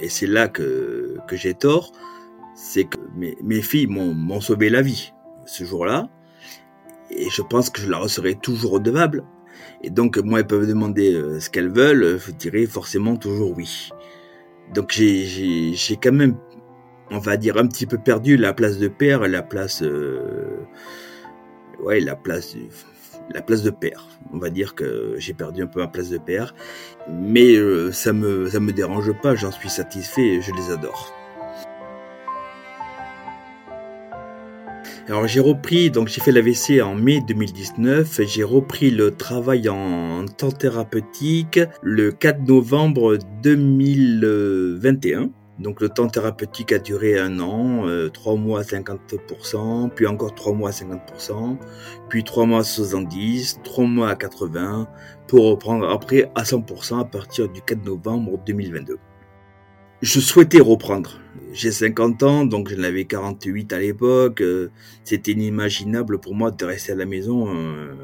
et 0.00 0.08
c'est 0.08 0.26
là 0.26 0.48
que, 0.48 1.18
que 1.28 1.36
j'ai 1.36 1.52
tort, 1.52 1.92
c'est 2.62 2.84
que 2.84 2.98
mes, 3.16 3.36
mes 3.42 3.60
filles 3.60 3.88
m'ont 3.88 4.40
sauvé 4.40 4.70
la 4.70 4.82
vie 4.82 5.12
ce 5.46 5.64
jour-là, 5.64 6.08
et 7.10 7.28
je 7.28 7.42
pense 7.42 7.70
que 7.70 7.80
je 7.80 7.90
leur 7.90 8.08
serai 8.08 8.36
toujours 8.36 8.72
redevable. 8.72 9.24
Et 9.82 9.90
donc, 9.90 10.16
moi, 10.18 10.40
elles 10.40 10.46
peuvent 10.46 10.68
demander 10.68 11.12
euh, 11.12 11.40
ce 11.40 11.50
qu'elles 11.50 11.72
veulent, 11.72 12.20
je 12.24 12.30
dirais 12.30 12.64
forcément 12.66 13.16
toujours 13.16 13.52
oui. 13.56 13.90
Donc, 14.72 14.92
j'ai 14.92 15.98
quand 16.00 16.12
même, 16.12 16.36
on 17.10 17.18
va 17.18 17.36
dire, 17.36 17.56
un 17.58 17.66
petit 17.66 17.84
peu 17.84 17.98
perdu 17.98 18.36
la 18.36 18.54
place 18.54 18.78
de 18.78 18.86
père, 18.86 19.26
la 19.26 19.42
place, 19.42 19.82
euh, 19.82 20.60
ouais, 21.80 21.98
la 21.98 22.14
place, 22.14 22.56
la 23.34 23.42
place 23.42 23.64
de 23.64 23.70
père. 23.70 24.06
On 24.32 24.38
va 24.38 24.50
dire 24.50 24.76
que 24.76 25.16
j'ai 25.18 25.34
perdu 25.34 25.62
un 25.62 25.66
peu 25.66 25.80
ma 25.80 25.88
place 25.88 26.10
de 26.10 26.18
père, 26.18 26.54
mais 27.10 27.56
euh, 27.56 27.90
ça 27.90 28.12
me, 28.12 28.48
ça 28.48 28.60
me 28.60 28.72
dérange 28.72 29.12
pas. 29.20 29.34
J'en 29.34 29.50
suis 29.50 29.68
satisfait, 29.68 30.40
je 30.40 30.52
les 30.52 30.70
adore. 30.70 31.12
Alors 35.08 35.26
j'ai 35.26 35.40
repris, 35.40 35.90
donc 35.90 36.08
j'ai 36.08 36.20
fait 36.20 36.30
l'AVC 36.30 36.80
en 36.80 36.94
mai 36.94 37.20
2019, 37.26 38.20
j'ai 38.22 38.44
repris 38.44 38.90
le 38.90 39.10
travail 39.10 39.68
en 39.68 40.24
temps 40.26 40.52
thérapeutique 40.52 41.58
le 41.82 42.12
4 42.12 42.46
novembre 42.46 43.18
2021. 43.42 45.30
Donc 45.58 45.80
le 45.80 45.88
temps 45.88 46.06
thérapeutique 46.08 46.72
a 46.72 46.78
duré 46.78 47.18
un 47.18 47.40
an, 47.40 47.86
euh, 47.86 48.08
3 48.08 48.36
mois 48.36 48.60
à 48.60 48.62
50%, 48.62 49.90
puis 49.90 50.06
encore 50.06 50.34
3 50.34 50.54
mois 50.54 50.70
à 50.70 50.72
50%, 50.72 51.56
puis 52.08 52.24
3 52.24 52.46
mois 52.46 52.60
à 52.60 52.64
70, 52.64 53.60
3 53.64 53.84
mois 53.84 54.08
à 54.08 54.14
80, 54.14 54.88
pour 55.26 55.50
reprendre 55.50 55.88
après 55.90 56.30
à 56.34 56.44
100% 56.44 57.00
à 57.00 57.04
partir 57.04 57.48
du 57.48 57.60
4 57.60 57.84
novembre 57.84 58.38
2022 58.46 58.98
je 60.02 60.18
souhaitais 60.18 60.60
reprendre. 60.60 61.21
J'ai 61.52 61.70
50 61.70 62.22
ans, 62.22 62.44
donc 62.46 62.68
j'en 62.68 62.82
avais 62.82 63.04
48 63.04 63.72
à 63.74 63.78
l'époque. 63.78 64.40
Euh, 64.40 64.70
c'était 65.04 65.32
inimaginable 65.32 66.18
pour 66.18 66.34
moi 66.34 66.50
de 66.50 66.64
rester 66.64 66.92
à 66.92 66.94
la 66.94 67.04
maison 67.04 67.54
euh, 67.54 67.94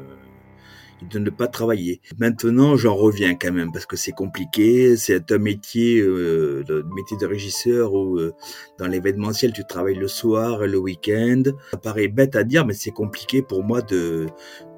de 1.01 1.19
ne 1.19 1.29
pas 1.29 1.47
travailler. 1.47 2.01
Maintenant, 2.17 2.75
j'en 2.75 2.95
reviens 2.95 3.35
quand 3.35 3.51
même 3.51 3.71
parce 3.71 3.85
que 3.85 3.95
c'est 3.95 4.11
compliqué. 4.11 4.97
C'est 4.97 5.31
un 5.31 5.37
métier, 5.37 5.99
euh, 5.99 6.63
le 6.67 6.83
métier 6.95 7.17
de 7.17 7.25
régisseur 7.25 7.93
où 7.93 8.17
euh, 8.17 8.33
dans 8.77 8.87
l'événementiel 8.87 9.53
tu 9.53 9.63
travailles 9.65 9.95
le 9.95 10.07
soir 10.07 10.65
le 10.65 10.77
week-end. 10.77 11.43
Ça 11.71 11.77
paraît 11.77 12.07
bête 12.07 12.35
à 12.35 12.43
dire, 12.43 12.65
mais 12.65 12.73
c'est 12.73 12.91
compliqué 12.91 13.41
pour 13.41 13.63
moi 13.63 13.81
de 13.81 14.27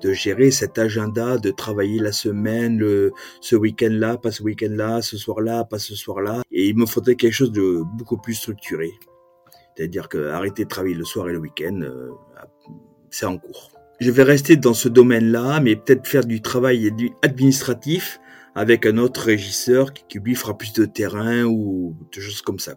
de 0.01 0.13
gérer 0.13 0.49
cet 0.49 0.79
agenda, 0.79 1.37
de 1.37 1.51
travailler 1.51 1.99
la 1.99 2.11
semaine, 2.11 2.83
ce 3.39 3.55
week-end-là, 3.55 4.17
pas 4.17 4.31
ce 4.31 4.41
week-end-là, 4.41 5.03
ce 5.03 5.15
soir-là, 5.15 5.63
pas 5.63 5.77
ce 5.77 5.95
soir-là. 5.95 6.41
Et 6.51 6.67
il 6.67 6.75
me 6.75 6.87
faudrait 6.87 7.15
quelque 7.15 7.33
chose 7.33 7.51
de 7.51 7.83
beaucoup 7.97 8.17
plus 8.17 8.33
structuré. 8.33 8.91
C'est-à-dire 9.75 10.09
que 10.09 10.29
arrêter 10.29 10.63
de 10.63 10.69
travailler 10.69 10.95
le 10.95 11.05
soir 11.05 11.29
et 11.29 11.33
le 11.33 11.39
week-end, 11.39 11.79
euh, 11.81 12.09
c'est 13.09 13.25
en 13.25 13.37
cours 13.37 13.71
je 14.01 14.09
vais 14.09 14.23
rester 14.23 14.55
dans 14.55 14.73
ce 14.73 14.89
domaine-là, 14.89 15.59
mais 15.61 15.75
peut-être 15.75 16.07
faire 16.07 16.25
du 16.25 16.41
travail 16.41 16.91
administratif 17.21 18.19
avec 18.55 18.87
un 18.87 18.97
autre 18.97 19.21
régisseur 19.21 19.93
qui, 19.93 20.17
lui 20.17 20.33
fera 20.33 20.57
plus 20.57 20.73
de 20.73 20.85
terrain 20.85 21.43
ou 21.43 21.95
des 22.11 22.19
choses 22.19 22.41
comme 22.41 22.57
ça. 22.57 22.73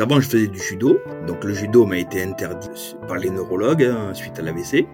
Avant, 0.00 0.20
je 0.20 0.28
faisais 0.28 0.48
du 0.48 0.58
judo, 0.58 0.98
donc 1.28 1.44
le 1.44 1.54
judo 1.54 1.86
m'a 1.86 1.98
été 1.98 2.22
interdit 2.22 2.96
par 3.06 3.18
les 3.18 3.30
neurologues 3.30 3.84
hein, 3.84 4.12
suite 4.14 4.38
à 4.38 4.42
l'AVC 4.42 4.86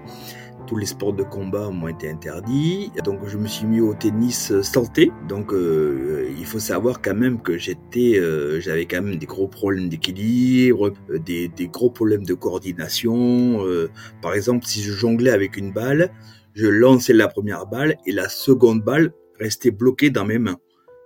tous 0.66 0.77
les 0.77 0.87
sports 0.87 1.12
de 1.12 1.22
combat 1.22 1.70
m'ont 1.70 1.88
été 1.88 2.11
interdits. 2.11 2.90
Donc 3.05 3.20
je 3.27 3.37
me 3.38 3.46
suis 3.46 3.66
mis 3.66 3.81
au 3.81 3.94
tennis 3.94 4.61
santé. 4.62 5.12
Donc 5.29 5.53
euh, 5.53 6.29
il 6.38 6.46
faut 6.46 6.59
savoir 6.59 7.00
quand 7.03 7.14
même 7.14 7.40
que 7.40 7.57
j'étais, 7.59 8.18
euh, 8.18 8.61
j'avais 8.61 8.87
quand 8.87 9.03
même 9.03 9.16
des 9.16 9.27
gros 9.27 9.48
problèmes 9.48 9.88
d'équilibre, 9.88 10.92
euh, 11.11 11.18
des, 11.18 11.50
gros 11.68 11.90
problèmes 11.90 12.24
de 12.24 12.35
coordination. 12.35 13.64
par 14.22 14.35
exemple, 14.35 14.66
si 14.66 14.83
je 14.83 14.92
jonglais 14.92 15.31
avec 15.31 15.57
une 15.57 15.72
balle, 15.72 16.11
je 16.55 16.66
lançais 16.66 17.12
la 17.12 17.29
première 17.29 17.66
balle 17.66 17.96
et 18.07 18.12
la 18.12 18.29
seconde 18.29 18.83
balle 18.83 19.12
restait 19.38 19.70
bloquée 19.70 20.11
dans 20.11 20.24
mes 20.24 20.38
mains 20.38 20.59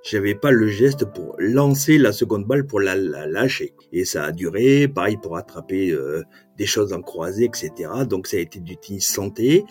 j'avais 0.03 0.35
pas 0.35 0.51
le 0.51 0.69
geste 0.69 1.05
pour 1.05 1.35
lancer 1.39 1.99
la 1.99 2.13
seconde 2.13 2.47
balle 2.47 2.67
pour 2.67 2.81
la, 2.81 2.97
lâcher. 2.97 3.75
Et 3.93 4.05
ça 4.05 4.25
a 4.25 4.33
duré, 4.33 4.89
pareil 4.89 5.17
pour 5.21 5.37
attraper 5.37 5.91
euh, 5.91 6.23
des 6.57 6.67
choses 6.67 6.93
en 6.93 7.03
croisée, 7.03 7.45
etc. 7.45 7.91
Donc 8.09 8.27
ça 8.27 8.37
a 8.37 8.41
été 8.41 8.61
du 8.61 8.77
tennis 8.77 9.07
santé. 9.07 9.65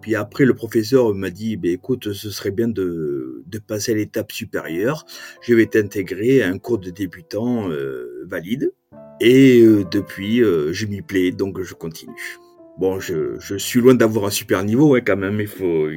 Puis 0.00 0.14
après, 0.14 0.44
le 0.44 0.54
professeur 0.54 1.14
m'a 1.14 1.30
dit, 1.30 1.56
bah, 1.56 1.68
écoute, 1.68 2.12
ce 2.12 2.30
serait 2.30 2.50
bien 2.50 2.68
de, 2.68 3.42
de 3.46 3.58
passer 3.58 3.92
à 3.92 3.94
l'étape 3.94 4.32
supérieure. 4.32 5.04
Je 5.42 5.54
vais 5.54 5.66
t'intégrer 5.66 6.42
à 6.42 6.48
un 6.48 6.58
cours 6.58 6.78
de 6.78 6.90
débutant 6.90 7.70
euh, 7.70 8.24
valide. 8.26 8.72
Et 9.20 9.60
euh, 9.60 9.84
depuis, 9.84 10.38
je 10.38 10.86
m'y 10.86 11.02
plais, 11.02 11.30
donc 11.30 11.60
je 11.62 11.74
continue. 11.74 12.38
Bon, 12.78 12.98
je, 12.98 13.38
je 13.38 13.54
suis 13.54 13.80
loin 13.80 13.94
d'avoir 13.94 14.26
un 14.26 14.30
super 14.30 14.64
niveau, 14.64 14.96
hein, 14.96 15.00
quand 15.00 15.16
même. 15.16 15.40
Il 15.40 15.46
faut, 15.46 15.88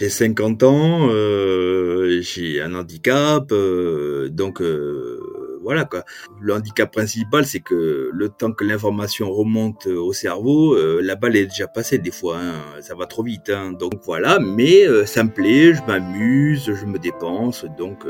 j'ai 0.00 0.08
50 0.08 0.62
ans, 0.62 1.08
euh, 1.10 2.22
j'ai 2.22 2.62
un 2.62 2.74
handicap, 2.74 3.52
euh, 3.52 4.30
donc 4.30 4.62
euh, 4.62 5.20
voilà 5.62 5.84
quoi. 5.84 6.04
Le 6.40 6.54
handicap 6.54 6.90
principal, 6.90 7.44
c'est 7.44 7.60
que 7.60 8.08
le 8.10 8.28
temps 8.30 8.52
que 8.52 8.64
l'information 8.64 9.30
remonte 9.30 9.86
au 9.86 10.14
cerveau, 10.14 10.74
la 11.02 11.16
balle 11.16 11.36
est 11.36 11.46
déjà 11.46 11.66
passée 11.66 11.98
des 11.98 12.10
fois, 12.10 12.38
hein, 12.38 12.80
ça 12.80 12.94
va 12.94 13.04
trop 13.04 13.22
vite. 13.22 13.50
Hein, 13.50 13.72
donc 13.72 13.92
voilà, 14.06 14.38
mais 14.40 14.86
ça 15.04 15.22
me 15.22 15.30
plaît, 15.30 15.74
je 15.74 15.82
m'amuse, 15.82 16.72
je 16.74 16.86
me 16.86 16.98
dépense, 16.98 17.66
donc 17.76 18.06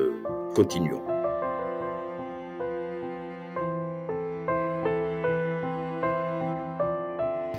continuons. 0.55 1.19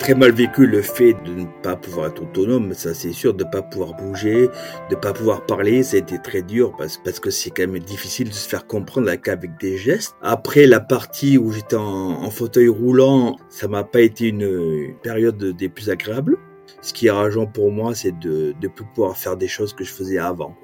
Très 0.01 0.15
mal 0.15 0.31
vécu 0.31 0.65
le 0.65 0.81
fait 0.81 1.13
de 1.13 1.31
ne 1.31 1.45
pas 1.61 1.75
pouvoir 1.75 2.07
être 2.07 2.23
autonome, 2.23 2.73
ça 2.73 2.95
c'est 2.95 3.11
sûr, 3.11 3.35
de 3.35 3.43
ne 3.43 3.49
pas 3.51 3.61
pouvoir 3.61 3.93
bouger, 3.93 4.47
de 4.89 4.95
ne 4.95 4.99
pas 4.99 5.13
pouvoir 5.13 5.45
parler, 5.45 5.95
été 5.95 6.19
très 6.19 6.41
dur 6.41 6.75
parce, 6.75 6.97
que 6.97 7.29
c'est 7.29 7.51
quand 7.51 7.67
même 7.67 7.77
difficile 7.77 8.29
de 8.29 8.33
se 8.33 8.49
faire 8.49 8.65
comprendre 8.65 9.13
qu'avec 9.13 9.59
des 9.59 9.77
gestes. 9.77 10.15
Après 10.23 10.65
la 10.65 10.79
partie 10.79 11.37
où 11.37 11.51
j'étais 11.51 11.75
en, 11.75 12.31
fauteuil 12.31 12.67
roulant, 12.67 13.37
ça 13.49 13.67
m'a 13.67 13.83
pas 13.83 14.01
été 14.01 14.29
une, 14.29 14.95
période 15.03 15.37
des 15.37 15.69
plus 15.69 15.91
agréables. 15.91 16.39
Ce 16.81 16.93
qui 16.93 17.05
est 17.05 17.11
rageant 17.11 17.45
pour 17.45 17.71
moi, 17.71 17.93
c'est 17.93 18.17
de 18.17 18.55
ne 18.59 18.67
plus 18.69 18.85
pouvoir 18.95 19.15
faire 19.15 19.37
des 19.37 19.47
choses 19.47 19.73
que 19.73 19.83
je 19.83 19.93
faisais 19.93 20.17
avant. 20.17 20.55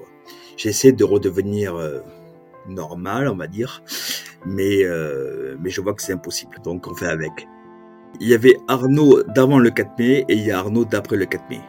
J'essaie 0.56 0.90
de 0.90 1.04
redevenir 1.04 1.76
euh, 1.76 2.00
normal, 2.68 3.28
on 3.28 3.36
va 3.36 3.46
dire, 3.46 3.84
mais, 4.44 4.82
euh, 4.82 5.56
mais 5.60 5.70
je 5.70 5.80
vois 5.80 5.94
que 5.94 6.02
c'est 6.02 6.14
impossible. 6.14 6.56
Donc 6.64 6.88
on 6.88 6.94
fait 6.96 7.06
avec. 7.06 7.46
Il 8.20 8.28
y 8.28 8.34
avait 8.34 8.56
Arnaud 8.66 9.22
d'avant 9.22 9.58
le 9.58 9.70
4 9.70 9.98
mai 9.98 10.24
et 10.28 10.34
il 10.34 10.44
y 10.44 10.50
a 10.50 10.58
Arnaud 10.58 10.84
d'après 10.84 11.16
le 11.16 11.26
4 11.26 11.44
mai. 11.50 11.60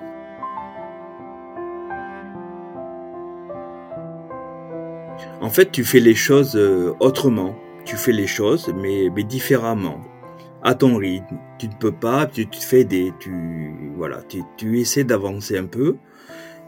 En 5.42 5.50
fait, 5.50 5.72
tu 5.72 5.84
fais 5.84 6.00
les 6.00 6.16
choses 6.16 6.56
euh, 6.56 6.94
autrement. 7.00 7.56
Tu 7.86 7.96
fais 7.96 8.12
les 8.12 8.28
choses, 8.28 8.74
mais, 8.76 9.10
différemment. 9.24 10.02
À 10.64 10.76
ton 10.76 10.98
rythme. 10.98 11.38
Tu 11.58 11.68
ne 11.68 11.74
peux 11.74 11.94
pas, 11.94 12.26
tu, 12.26 12.48
te 12.48 12.58
fais 12.58 12.84
des, 12.84 13.14
tu, 13.20 13.94
voilà, 13.96 14.22
tu, 14.58 14.80
essaies 14.80 15.06
d'avancer 15.06 15.58
un 15.58 15.66
peu, 15.66 15.96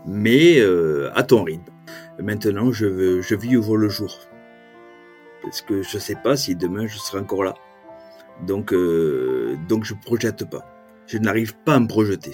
mais 0.05 0.59
euh, 0.59 1.11
à 1.13 1.23
ton 1.23 1.43
rythme. 1.43 1.71
Maintenant, 2.19 2.71
je 2.71 2.85
veux, 2.85 3.21
je 3.21 3.35
vis 3.35 3.57
au 3.57 3.75
le 3.75 3.89
jour. 3.89 4.17
Parce 5.43 5.61
que 5.61 5.81
je 5.81 5.97
sais 5.97 6.15
pas 6.15 6.37
si 6.37 6.55
demain 6.55 6.87
je 6.87 6.97
serai 6.97 7.19
encore 7.19 7.43
là. 7.43 7.55
Donc, 8.45 8.73
euh, 8.73 9.55
donc 9.67 9.83
je 9.83 9.93
projette 9.93 10.49
pas. 10.49 10.65
Je 11.07 11.17
n'arrive 11.17 11.55
pas 11.65 11.75
à 11.75 11.79
me 11.79 11.87
projeter. 11.87 12.31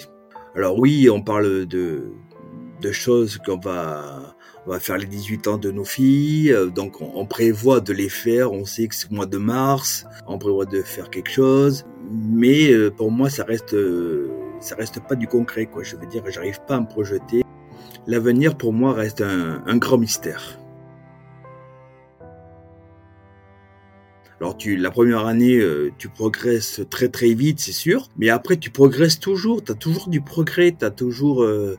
Alors 0.54 0.78
oui, 0.78 1.08
on 1.10 1.22
parle 1.22 1.66
de, 1.66 2.12
de 2.80 2.92
choses 2.92 3.38
qu'on 3.44 3.58
va, 3.58 4.34
on 4.66 4.70
va 4.70 4.80
faire 4.80 4.98
les 4.98 5.06
18 5.06 5.48
ans 5.48 5.58
de 5.58 5.70
nos 5.70 5.84
filles, 5.84 6.52
euh, 6.52 6.66
donc 6.66 7.00
on, 7.00 7.26
prévoit 7.26 7.80
de 7.80 7.92
les 7.92 8.08
faire, 8.08 8.52
on 8.52 8.64
sait 8.64 8.88
que 8.88 8.94
c'est 8.94 9.10
le 9.10 9.16
mois 9.16 9.26
de 9.26 9.38
mars, 9.38 10.06
on 10.26 10.38
prévoit 10.38 10.64
de 10.64 10.82
faire 10.82 11.10
quelque 11.10 11.30
chose, 11.30 11.84
mais 12.10 12.72
euh, 12.72 12.90
pour 12.90 13.10
moi 13.10 13.30
ça 13.30 13.44
reste, 13.44 13.76
ça 14.60 14.74
reste 14.76 15.00
pas 15.06 15.14
du 15.14 15.26
concret 15.26 15.66
quoi. 15.66 15.82
Je 15.82 15.96
veux 15.96 16.06
dire, 16.06 16.22
j'arrive 16.28 16.60
pas 16.66 16.76
à 16.76 16.80
me 16.80 16.86
projeter. 16.86 17.42
L'avenir 18.06 18.56
pour 18.56 18.72
moi 18.72 18.94
reste 18.94 19.20
un, 19.20 19.62
un 19.66 19.76
grand 19.76 19.98
mystère. 19.98 20.58
Alors 24.40 24.56
tu, 24.56 24.76
la 24.76 24.90
première 24.90 25.26
année, 25.26 25.56
euh, 25.56 25.90
tu 25.98 26.08
progresses 26.08 26.80
très 26.90 27.08
très 27.08 27.34
vite, 27.34 27.58
c'est 27.58 27.72
sûr, 27.72 28.08
mais 28.16 28.28
après 28.28 28.56
tu 28.56 28.70
progresses 28.70 29.18
toujours, 29.18 29.64
tu 29.64 29.72
as 29.72 29.74
toujours 29.74 30.08
du 30.08 30.20
progrès, 30.20 30.74
tu 30.78 30.84
as 30.84 30.90
toujours, 30.90 31.42
euh, 31.42 31.76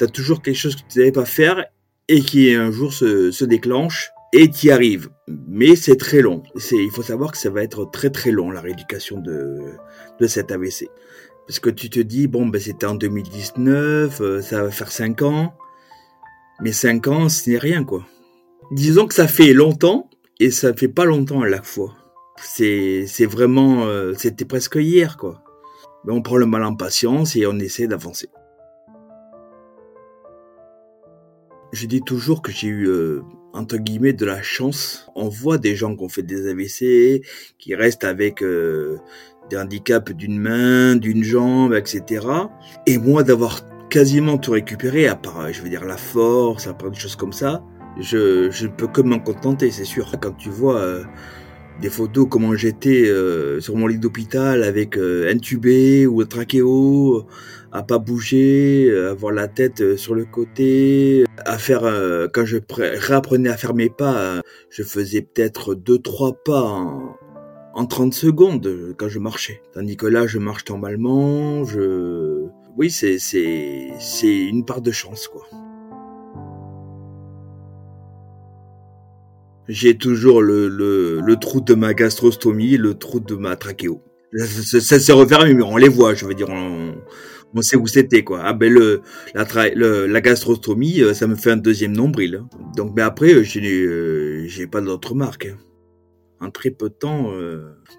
as 0.00 0.08
toujours 0.08 0.42
quelque 0.42 0.56
chose 0.56 0.74
que 0.74 0.82
tu 0.88 0.98
n'avais 0.98 1.12
pas 1.12 1.24
faire 1.24 1.64
et 2.08 2.20
qui 2.20 2.52
un 2.54 2.72
jour 2.72 2.92
se, 2.92 3.30
se 3.30 3.44
déclenche 3.44 4.10
et 4.32 4.50
tu 4.50 4.66
y 4.66 4.70
arrives. 4.70 5.10
Mais 5.28 5.76
c'est 5.76 5.96
très 5.96 6.22
long. 6.22 6.42
Il 6.72 6.90
faut 6.90 7.02
savoir 7.02 7.30
que 7.30 7.38
ça 7.38 7.50
va 7.50 7.62
être 7.62 7.88
très 7.90 8.10
très 8.10 8.32
long 8.32 8.50
la 8.50 8.60
rééducation 8.60 9.20
de, 9.20 9.58
de 10.18 10.26
cet 10.26 10.50
AVC. 10.50 10.88
Parce 11.46 11.60
que 11.60 11.70
tu 11.70 11.90
te 11.90 12.00
dis, 12.00 12.26
bon, 12.26 12.46
ben 12.46 12.60
c'était 12.60 12.86
en 12.86 12.94
2019, 12.94 14.20
euh, 14.20 14.40
ça 14.40 14.62
va 14.62 14.70
faire 14.70 14.90
5 14.90 15.22
ans. 15.22 15.54
Mais 16.60 16.72
5 16.72 17.06
ans, 17.08 17.28
ce 17.28 17.50
n'est 17.50 17.58
rien, 17.58 17.84
quoi. 17.84 18.06
Disons 18.70 19.06
que 19.06 19.14
ça 19.14 19.28
fait 19.28 19.52
longtemps, 19.52 20.08
et 20.42 20.50
ça 20.50 20.74
fait 20.74 20.88
pas 20.88 21.04
longtemps 21.04 21.42
à 21.42 21.48
la 21.48 21.62
fois. 21.62 21.94
C'est, 22.42 23.06
vraiment, 23.26 23.86
euh, 23.86 24.12
c'était 24.16 24.44
presque 24.44 24.74
hier, 24.74 25.16
quoi. 25.16 25.44
Mais 26.04 26.12
on 26.12 26.20
prend 26.20 26.36
le 26.36 26.46
mal 26.46 26.64
en 26.64 26.74
patience 26.74 27.36
et 27.36 27.46
on 27.46 27.56
essaie 27.60 27.86
d'avancer. 27.86 28.28
Je 31.72 31.86
dis 31.86 32.02
toujours 32.02 32.42
que 32.42 32.50
j'ai 32.50 32.66
eu, 32.66 32.88
euh, 32.88 33.22
entre 33.52 33.76
guillemets, 33.76 34.12
de 34.12 34.26
la 34.26 34.42
chance. 34.42 35.06
On 35.14 35.28
voit 35.28 35.58
des 35.58 35.76
gens 35.76 35.94
qui 35.94 36.02
ont 36.02 36.08
fait 36.08 36.24
des 36.24 36.48
AVC, 36.48 37.22
qui 37.58 37.76
restent 37.76 38.04
avec 38.04 38.42
euh, 38.42 38.98
des 39.48 39.56
handicaps 39.56 40.12
d'une 40.12 40.40
main, 40.40 40.96
d'une 40.96 41.22
jambe, 41.22 41.72
etc. 41.72 42.26
Et 42.88 42.98
moi, 42.98 43.22
d'avoir 43.22 43.60
quasiment 43.90 44.38
tout 44.38 44.50
récupéré, 44.50 45.06
à 45.06 45.14
part, 45.14 45.52
je 45.52 45.62
veux 45.62 45.68
dire, 45.68 45.84
la 45.84 45.96
force, 45.96 46.66
à 46.66 46.74
part 46.74 46.90
des 46.90 46.98
choses 46.98 47.16
comme 47.16 47.32
ça, 47.32 47.62
je, 48.00 48.50
je 48.50 48.66
peux 48.66 48.86
que 48.86 49.00
m'en 49.00 49.18
contenter, 49.18 49.70
c'est 49.70 49.84
sûr. 49.84 50.12
Quand 50.20 50.32
tu 50.32 50.48
vois 50.48 50.78
euh, 50.78 51.04
des 51.80 51.90
photos 51.90 52.26
comment 52.30 52.54
j'étais 52.54 53.08
euh, 53.08 53.60
sur 53.60 53.76
mon 53.76 53.86
lit 53.86 53.98
d'hôpital 53.98 54.62
avec 54.62 54.96
euh, 54.96 55.30
intubé 55.32 56.06
ou 56.06 56.24
trachéo, 56.24 57.26
à 57.72 57.82
pas 57.82 57.98
bouger, 57.98 58.94
avoir 59.10 59.32
la 59.32 59.48
tête 59.48 59.96
sur 59.96 60.14
le 60.14 60.24
côté, 60.24 61.24
à 61.46 61.56
faire 61.56 61.82
quand 62.32 62.44
je 62.44 62.58
réapprenais 62.68 63.48
à 63.48 63.56
faire 63.56 63.74
mes 63.74 63.88
pas, 63.88 64.42
je 64.68 64.82
faisais 64.82 65.22
peut-être 65.22 65.74
deux 65.74 65.98
trois 65.98 66.34
pas 66.34 66.62
en, 66.62 67.16
en 67.74 67.86
30 67.86 68.12
secondes 68.12 68.94
quand 68.98 69.08
je 69.08 69.18
marchais. 69.18 69.62
Tandis 69.72 69.96
que 69.96 70.06
là, 70.06 70.26
je 70.26 70.38
marche 70.38 70.68
normalement, 70.68 71.64
je 71.64 72.44
oui, 72.76 72.90
c'est 72.90 73.18
c'est 73.18 73.88
c'est 73.98 74.36
une 74.36 74.66
part 74.66 74.82
de 74.82 74.90
chance 74.90 75.28
quoi. 75.28 75.46
J'ai 79.68 79.96
toujours 79.96 80.42
le, 80.42 80.68
le, 80.68 81.20
le, 81.20 81.36
trou 81.36 81.60
de 81.60 81.74
ma 81.74 81.94
gastrostomie, 81.94 82.76
le 82.76 82.94
trou 82.94 83.20
de 83.20 83.34
ma 83.34 83.56
trachéo. 83.56 84.02
Ça, 84.34 84.80
ça 84.80 84.98
s'est 84.98 85.12
refermé, 85.12 85.54
mais 85.54 85.62
on 85.62 85.76
les 85.76 85.88
voit, 85.88 86.14
je 86.14 86.24
veux 86.24 86.34
dire, 86.34 86.48
on, 86.48 86.94
on 87.54 87.62
sait 87.62 87.76
où 87.76 87.86
c'était, 87.86 88.24
quoi. 88.24 88.40
Ah 88.42 88.52
ben 88.54 88.72
le, 88.72 89.02
la, 89.34 89.44
le, 89.74 90.06
la 90.06 90.20
gastrostomie, 90.20 91.02
euh, 91.02 91.14
ça 91.14 91.26
me 91.26 91.34
fait 91.34 91.50
un 91.50 91.56
deuxième 91.56 91.92
nombril. 91.92 92.42
Donc, 92.76 92.92
mais 92.96 93.02
après, 93.02 93.34
euh, 93.34 93.44
euh, 93.56 94.44
j'ai 94.46 94.66
pas 94.66 94.80
d'autres 94.80 95.14
marques. 95.14 95.46
Hein. 95.46 95.58
En 96.40 96.50
très 96.50 96.70
peu 96.70 96.88
de 96.88 96.94
temps, 96.94 97.30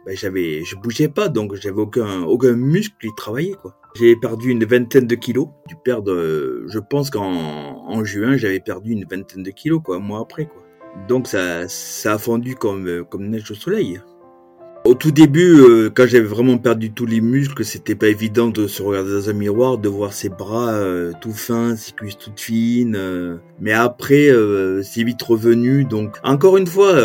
ben, 0.06 0.18
j'avais, 0.18 0.66
je 0.66 0.76
bougeais 0.76 1.08
pas, 1.08 1.30
donc 1.30 1.56
j'avais 1.56 1.80
aucun, 1.80 2.24
aucun 2.24 2.52
muscle 2.52 2.94
qui 3.00 3.08
travaillait, 3.16 3.54
quoi. 3.54 3.80
J'ai 3.96 4.18
perdu 4.18 4.50
une 4.50 4.66
vingtaine 4.66 5.08
de 5.08 5.16
kilos. 5.16 5.48
Du 5.70 5.76
perdre, 5.82 6.14
je 6.68 6.80
pense 6.90 7.10
qu'en 7.10 7.24
en 7.24 8.04
juin, 8.04 8.36
j'avais 8.36 8.60
perdu 8.60 8.92
une 8.92 9.06
vingtaine 9.10 9.44
de 9.44 9.52
kilos, 9.52 9.80
quoi, 9.82 9.96
un 9.96 10.00
mois 10.00 10.20
après, 10.20 10.48
quoi. 10.48 10.63
Donc 11.08 11.28
ça, 11.28 11.68
ça 11.68 12.14
a 12.14 12.18
fondu 12.18 12.56
comme, 12.56 12.88
euh, 12.88 13.04
comme 13.04 13.28
neige 13.30 13.52
au 13.52 13.56
soleil. 13.56 14.00
Au 14.86 14.96
tout 14.96 15.12
début, 15.12 15.62
euh, 15.62 15.90
quand 15.90 16.06
j'avais 16.06 16.26
vraiment 16.26 16.58
perdu 16.58 16.92
tous 16.92 17.06
les 17.06 17.22
muscles, 17.22 17.64
c'était 17.64 17.96
pas 17.96 18.08
évident 18.08 18.50
de 18.50 18.68
se 18.68 18.84
regarder 18.84 19.14
dans 19.14 19.30
un 19.30 19.34
miroir, 19.34 19.78
de 19.78 19.88
voir 19.88 20.12
ses 20.12 20.28
bras 20.28 20.74
euh, 20.74 21.14
tout 21.22 21.32
fins, 21.32 21.78
ses 21.78 21.94
cuisses 21.94 22.18
toutes 22.18 22.42
fines. 22.42 23.40
mais 23.62 23.72
après, 23.72 24.30
c'est 24.84 25.04
vite 25.04 25.22
revenu. 25.22 25.86
Donc, 25.86 26.18
encore 26.24 26.58
une 26.58 26.68
fois, 26.68 26.96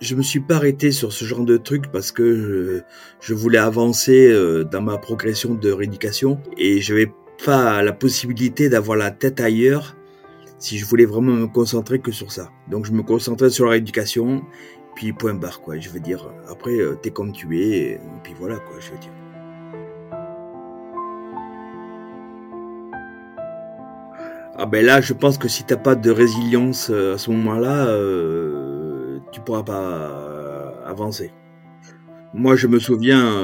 je 0.00 0.14
me 0.14 0.22
suis 0.22 0.38
pas 0.38 0.56
arrêté 0.56 0.92
sur 0.92 1.12
ce 1.12 1.24
genre 1.24 1.44
de 1.44 1.56
truc 1.56 1.90
parce 1.90 2.12
que 2.12 2.84
je, 3.20 3.34
voulais 3.34 3.58
avancer 3.58 4.32
dans 4.70 4.80
ma 4.80 4.96
progression 4.96 5.54
de 5.54 5.72
rééducation 5.72 6.40
et 6.56 6.80
je 6.80 6.94
n'avais 6.94 7.12
pas 7.44 7.82
la 7.82 7.92
possibilité 7.92 8.68
d'avoir 8.68 8.96
la 8.96 9.10
tête 9.10 9.40
ailleurs 9.40 9.97
si 10.58 10.78
je 10.78 10.84
voulais 10.84 11.04
vraiment 11.04 11.32
me 11.32 11.46
concentrer 11.46 12.00
que 12.00 12.12
sur 12.12 12.32
ça. 12.32 12.50
Donc 12.68 12.84
je 12.84 12.92
me 12.92 13.02
concentrais 13.02 13.50
sur 13.50 13.66
la 13.66 13.72
rééducation, 13.72 14.42
puis 14.94 15.12
point 15.12 15.34
barre 15.34 15.60
quoi. 15.60 15.78
Je 15.78 15.88
veux 15.88 16.00
dire, 16.00 16.28
après 16.48 16.78
euh, 16.78 16.96
t'es 17.00 17.10
comme 17.10 17.32
tu 17.32 17.60
es, 17.60 17.92
et 17.92 18.00
puis 18.22 18.34
voilà 18.38 18.56
quoi. 18.56 18.76
Je 18.80 18.90
veux 18.90 18.98
dire. 18.98 19.12
Ah 24.60 24.66
ben 24.66 24.84
là, 24.84 25.00
je 25.00 25.12
pense 25.12 25.38
que 25.38 25.46
si 25.46 25.62
t'as 25.62 25.76
pas 25.76 25.94
de 25.94 26.10
résilience 26.10 26.90
euh, 26.90 27.14
à 27.14 27.18
ce 27.18 27.30
moment-là, 27.30 27.86
euh, 27.86 29.20
tu 29.30 29.40
pourras 29.40 29.62
pas 29.62 30.74
avancer. 30.84 31.32
Moi, 32.34 32.56
je 32.56 32.66
me 32.66 32.78
souviens 32.78 33.42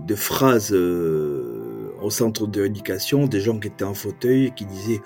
de 0.00 0.14
phrases 0.16 0.72
au 0.72 2.10
centre 2.10 2.46
de 2.48 2.62
rééducation, 2.62 3.26
des 3.26 3.40
gens 3.40 3.58
qui 3.58 3.68
étaient 3.68 3.84
en 3.84 3.94
fauteuil 3.94 4.52
qui 4.56 4.64
disaient 4.64 5.00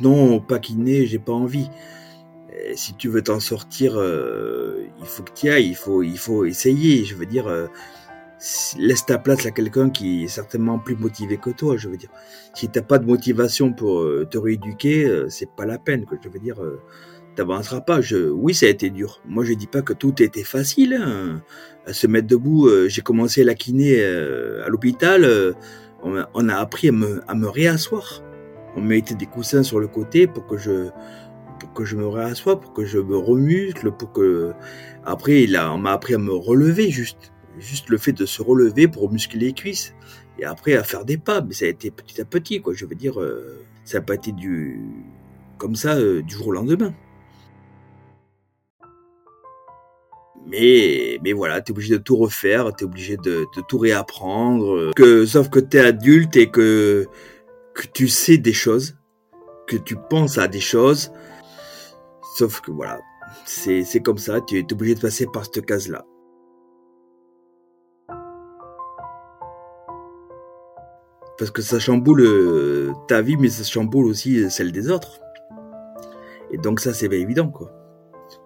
non, 0.00 0.40
pas 0.40 0.58
kiné, 0.58 1.06
j'ai 1.06 1.18
pas 1.18 1.32
envie. 1.32 1.68
si 2.74 2.94
tu 2.94 3.08
veux 3.08 3.22
t'en 3.22 3.40
sortir, 3.40 3.94
euh, 3.96 4.86
il 4.98 5.06
faut 5.06 5.22
que 5.22 5.32
tu 5.32 5.48
ailles, 5.48 5.68
il 5.68 5.76
faut, 5.76 6.02
il 6.02 6.18
faut 6.18 6.44
essayer. 6.44 7.04
Je 7.04 7.14
veux 7.14 7.26
dire, 7.26 7.46
euh, 7.46 7.66
laisse 8.78 9.06
ta 9.06 9.18
place 9.18 9.46
à 9.46 9.50
quelqu'un 9.50 9.90
qui 9.90 10.24
est 10.24 10.28
certainement 10.28 10.78
plus 10.78 10.96
motivé 10.96 11.38
que 11.38 11.50
toi. 11.50 11.76
Je 11.76 11.88
veux 11.88 11.96
dire, 11.96 12.10
si 12.54 12.68
t'as 12.68 12.82
pas 12.82 12.98
de 12.98 13.06
motivation 13.06 13.72
pour 13.72 14.00
euh, 14.00 14.26
te 14.30 14.38
rééduquer, 14.38 15.26
c'est 15.28 15.50
pas 15.50 15.66
la 15.66 15.78
peine. 15.78 16.04
Je 16.22 16.28
veux 16.28 16.38
dire, 16.38 16.60
t'avanceras 17.36 17.82
pas. 17.82 18.00
Je, 18.00 18.30
oui, 18.30 18.54
ça 18.54 18.66
a 18.66 18.68
été 18.70 18.90
dur. 18.90 19.20
Moi, 19.26 19.44
je 19.44 19.54
dis 19.54 19.66
pas 19.66 19.82
que 19.82 19.92
tout 19.92 20.22
était 20.22 20.44
facile. 20.44 20.94
Hein. 20.94 21.42
À 21.86 21.92
se 21.92 22.06
mettre 22.06 22.26
debout, 22.26 22.68
j'ai 22.88 23.02
commencé 23.02 23.44
la 23.44 23.54
kiné 23.54 24.04
à 24.04 24.68
l'hôpital. 24.68 25.54
On, 26.02 26.48
a 26.48 26.56
appris 26.56 26.88
à 26.88 26.92
me, 26.92 27.22
à 27.26 27.34
me 27.34 27.48
réasseoir 27.48 28.22
on 28.76 28.80
mettait 28.80 29.14
des 29.14 29.26
coussins 29.26 29.62
sur 29.62 29.80
le 29.80 29.88
côté 29.88 30.26
pour 30.26 30.46
que 30.46 30.56
je 30.56 30.90
pour 31.58 31.72
que 31.72 31.84
je 31.84 31.96
me 31.96 32.06
réassoie, 32.06 32.60
pour 32.60 32.74
que 32.74 32.84
je 32.84 32.98
me 32.98 33.16
remuscle, 33.16 33.90
pour 33.90 34.12
que 34.12 34.52
après 35.04 35.42
il 35.44 35.56
a, 35.56 35.72
on 35.72 35.78
m'a 35.78 35.92
appris 35.92 36.14
à 36.14 36.18
me 36.18 36.32
relever 36.32 36.90
juste, 36.90 37.32
juste 37.58 37.88
le 37.88 37.96
fait 37.96 38.12
de 38.12 38.26
se 38.26 38.42
relever 38.42 38.88
pour 38.88 39.10
muscler 39.10 39.46
les 39.46 39.52
cuisses 39.52 39.94
et 40.38 40.44
après 40.44 40.74
à 40.74 40.84
faire 40.84 41.04
des 41.04 41.16
pas, 41.16 41.40
mais 41.40 41.54
ça 41.54 41.64
a 41.64 41.68
été 41.68 41.90
petit 41.90 42.20
à 42.20 42.24
petit 42.24 42.60
quoi. 42.60 42.74
Je 42.74 42.84
veux 42.84 42.94
dire, 42.94 43.20
euh, 43.20 43.64
ça 43.84 43.98
n'a 43.98 44.04
pas 44.04 44.14
été 44.14 44.32
du 44.32 44.80
comme 45.58 45.76
ça 45.76 45.94
euh, 45.94 46.22
du 46.22 46.34
jour 46.34 46.48
au 46.48 46.52
lendemain. 46.52 46.92
Mais, 50.48 51.18
mais 51.24 51.32
voilà, 51.32 51.60
t'es 51.60 51.72
obligé 51.72 51.94
de 51.94 52.02
tout 52.02 52.16
refaire, 52.16 52.72
t'es 52.72 52.84
obligé 52.84 53.16
de, 53.16 53.46
de, 53.56 53.62
tout 53.66 53.78
réapprendre. 53.78 54.92
Que, 54.94 55.26
sauf 55.26 55.50
que 55.50 55.58
t'es 55.58 55.80
adulte 55.80 56.36
et 56.36 56.50
que 56.50 57.08
que 57.76 57.86
tu 57.86 58.08
sais 58.08 58.38
des 58.38 58.54
choses, 58.54 58.96
que 59.66 59.76
tu 59.76 59.96
penses 59.96 60.38
à 60.38 60.48
des 60.48 60.60
choses, 60.60 61.12
sauf 62.36 62.60
que 62.62 62.70
voilà, 62.70 63.00
c'est, 63.44 63.84
comme 64.02 64.18
ça, 64.18 64.40
tu 64.40 64.58
es 64.58 64.72
obligé 64.72 64.94
de 64.94 65.00
passer 65.00 65.26
par 65.26 65.44
cette 65.44 65.66
case-là. 65.66 66.04
Parce 71.38 71.50
que 71.50 71.60
ça 71.60 71.78
chamboule 71.78 72.22
euh, 72.22 72.92
ta 73.08 73.20
vie, 73.20 73.36
mais 73.36 73.50
ça 73.50 73.62
chamboule 73.62 74.06
aussi 74.06 74.50
celle 74.50 74.72
des 74.72 74.90
autres. 74.90 75.20
Et 76.50 76.56
donc 76.56 76.80
ça, 76.80 76.94
c'est 76.94 77.12
évident, 77.12 77.50
quoi. 77.50 77.70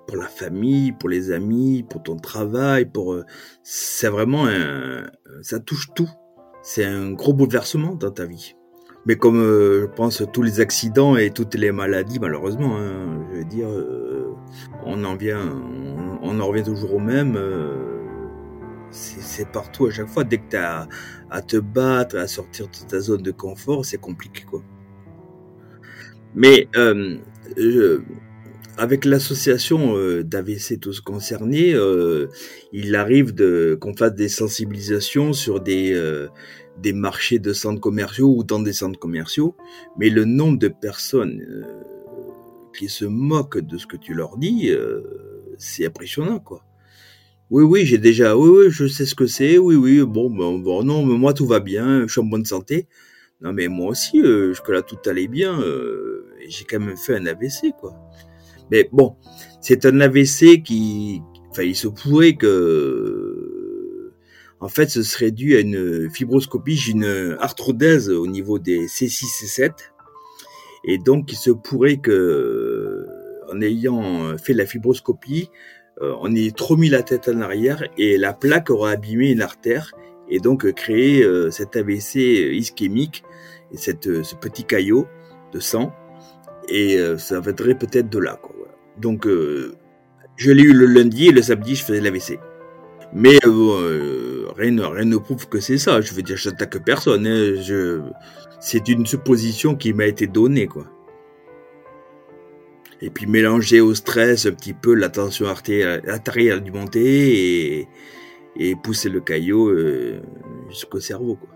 Pour 0.09 0.17
la 0.17 0.27
famille, 0.27 0.91
pour 0.91 1.09
les 1.09 1.31
amis, 1.31 1.85
pour 1.89 2.03
ton 2.03 2.17
travail, 2.17 2.87
pour... 2.87 3.13
Euh, 3.13 3.25
c'est 3.63 4.09
vraiment 4.09 4.47
un... 4.49 5.09
Ça 5.43 5.61
touche 5.61 5.87
tout. 5.95 6.11
C'est 6.63 6.85
un 6.85 7.13
gros 7.13 7.33
bouleversement 7.33 7.95
dans 7.95 8.11
ta 8.11 8.27
vie. 8.27 8.57
Mais 9.07 9.17
comme 9.17 9.41
euh, 9.41 9.83
je 9.83 9.87
pense 9.87 10.23
tous 10.33 10.43
les 10.43 10.61
accidents 10.61 11.17
et 11.17 11.31
toutes 11.31 11.55
les 11.55 11.73
maladies, 11.73 12.19
malheureusement, 12.21 12.77
hein, 12.77 13.25
je 13.33 13.39
veux 13.39 13.45
dire, 13.45 13.69
euh, 13.69 14.35
on 14.85 15.05
en 15.05 15.17
vient, 15.17 15.41
on, 16.23 16.39
en 16.39 16.47
revient 16.47 16.65
toujours 16.65 16.95
au 16.95 16.99
même. 16.99 17.35
Euh, 17.37 17.77
c'est 18.91 19.49
partout 19.49 19.87
à 19.87 19.91
chaque 19.91 20.09
fois. 20.09 20.25
Dès 20.25 20.39
que 20.39 20.51
tu 20.51 20.57
as 20.57 20.87
à 21.31 21.43
te 21.43 21.57
battre, 21.57 22.17
à 22.17 22.27
sortir 22.27 22.67
de 22.67 22.89
ta 22.89 23.01
zone 23.01 23.23
de 23.23 23.31
confort, 23.31 23.85
c'est 23.85 23.99
compliqué, 23.99 24.43
quoi. 24.43 24.63
Mais 26.35 26.69
je, 27.57 28.03
avec 28.77 29.05
l'association 29.05 29.95
d'AVC 30.23 30.79
tous 30.81 31.01
concernés, 31.01 31.75
il 32.73 32.95
arrive 32.97 33.35
qu'on 33.79 33.97
fasse 33.97 34.15
des 34.15 34.29
sensibilisations 34.29 35.33
sur 35.33 35.61
des 35.61 35.95
des 36.83 36.93
marchés 36.93 37.39
de 37.39 37.53
centres 37.53 37.81
commerciaux 37.81 38.35
ou 38.37 38.45
dans 38.45 38.61
des 38.61 38.73
centres 38.73 38.99
commerciaux, 38.99 39.57
mais 39.99 40.11
le 40.11 40.25
nombre 40.25 40.59
de 40.59 40.69
personnes 40.69 41.41
euh, 41.49 41.63
qui 42.77 42.89
se 42.89 43.05
moquent 43.05 43.61
de 43.61 43.77
ce 43.79 43.87
que 43.87 43.97
tu 43.97 44.15
leur 44.15 44.39
dis, 44.39 44.71
euh, 44.71 45.03
c'est 45.59 45.87
impressionnant, 45.87 46.39
quoi. 46.39 46.65
Oui, 47.51 47.65
oui, 47.65 47.85
j'ai 47.85 47.99
déjà, 47.99 48.37
oui, 48.37 48.49
oui, 48.49 48.71
je 48.71 48.87
sais 48.87 49.05
ce 49.05 49.17
que 49.17 49.27
c'est, 49.27 49.59
oui, 49.59 49.75
oui, 49.75 50.03
bon, 50.03 50.31
bon, 50.31 50.59
bon, 50.59 50.85
non, 50.85 51.05
mais 51.05 51.19
moi 51.19 51.35
tout 51.35 51.47
va 51.47 51.59
bien, 51.59 52.07
je 52.07 52.13
suis 52.13 52.21
en 52.21 52.25
bonne 52.25 52.45
santé. 52.45 52.87
Non, 53.41 53.53
mais 53.53 53.69
moi 53.69 53.89
aussi, 53.89 54.21
euh, 54.21 54.51
jusque-là 54.51 54.83
tout 54.83 54.99
allait 55.07 55.27
bien, 55.27 55.61
euh, 55.61 56.27
j'ai 56.47 56.65
quand 56.65 56.79
même 56.79 56.97
fait 56.97 57.17
un 57.17 57.27
AVC, 57.27 57.73
quoi. 57.81 57.95
Mais 58.71 58.89
bon, 58.93 59.17
c'est 59.61 59.85
un 59.87 60.01
AVC 60.01 60.63
qui, 60.63 61.23
enfin, 61.51 61.63
il 61.63 61.75
se 61.75 61.89
pourrait 61.89 62.35
que, 62.35 63.30
en 64.61 64.69
fait, 64.69 64.91
ce 64.91 65.03
serait 65.03 65.31
dû 65.31 65.57
à 65.57 65.61
une 65.61 66.11
fibroscopie, 66.11 66.77
j'ai 66.77 66.93
une 66.93 67.37
arthrodèse 67.41 68.11
au 68.11 68.27
niveau 68.27 68.59
des 68.59 68.87
C6, 68.87 69.25
C7, 69.25 69.73
et 70.85 70.99
donc 70.99 71.33
il 71.33 71.37
se 71.37 71.51
pourrait 71.51 71.97
que, 71.97 73.07
en 73.51 73.61
ayant 73.61 74.37
fait 74.39 74.53
la 74.53 74.67
fibroscopie, 74.67 75.51
euh, 76.03 76.15
on 76.21 76.35
est 76.35 76.57
trop 76.57 76.77
mis 76.77 76.89
la 76.89 77.03
tête 77.03 77.29
en 77.29 77.41
arrière 77.41 77.85
et 77.99 78.17
la 78.17 78.33
plaque 78.33 78.71
aura 78.71 78.93
abîmé 78.93 79.31
une 79.31 79.43
artère 79.43 79.93
et 80.31 80.39
donc 80.39 80.71
créé 80.73 81.23
euh, 81.23 81.51
cet 81.51 81.77
AVC 81.77 82.17
ischémique 82.55 83.23
et 83.73 83.77
cette, 83.77 84.07
euh, 84.07 84.23
ce 84.23 84.35
petit 84.35 84.65
caillot 84.65 85.07
de 85.53 85.61
sang 85.61 85.93
et 86.69 86.99
ça 87.19 87.41
viendrait 87.41 87.75
peut-être 87.75 88.09
de 88.09 88.19
là. 88.21 88.39
Quoi, 88.41 88.55
Donc 88.97 89.27
je 89.27 90.53
l'ai 90.53 90.63
eu 90.63 90.73
le 90.73 90.87
lundi 90.87 91.27
et 91.27 91.33
le 91.33 91.43
samedi 91.43 91.75
je 91.75 91.85
faisais 91.85 92.01
l'AVC. 92.01 92.39
Mais 93.13 93.41
rien, 94.57 94.89
rien 94.89 95.05
ne 95.05 95.17
prouve 95.17 95.49
que 95.49 95.61
c'est 95.61 95.79
ça. 95.79 96.01
Je 96.01 96.15
veux 96.15 96.23
dire, 96.23 96.37
j'attaque 96.37 96.85
personne. 96.85 97.27
Hein. 97.27 98.13
C'est 98.61 98.89
une 98.89 99.07
supposition 99.07 99.75
qui 99.75 99.93
m'a 99.93 100.07
été 100.07 100.27
donnée, 100.27 100.67
quoi 100.67 100.87
et 103.03 103.11
puis 103.11 103.27
mélanger 103.27 103.81
au 103.81 103.95
stress 103.95 104.47
un 104.47 104.53
petit 104.53 104.75
peu 104.75 104.95
la 104.95 105.09
tension 105.09 105.47
artérielle 105.47 106.61
du 106.63 106.71
monter 106.71 107.89
et, 108.57 108.77
pousser 108.83 109.09
le 109.09 109.21
caillot 109.21 109.69
euh, 109.69 110.21
jusqu'au 110.69 111.01
cerveau. 111.01 111.37
Quoi. 111.37 111.49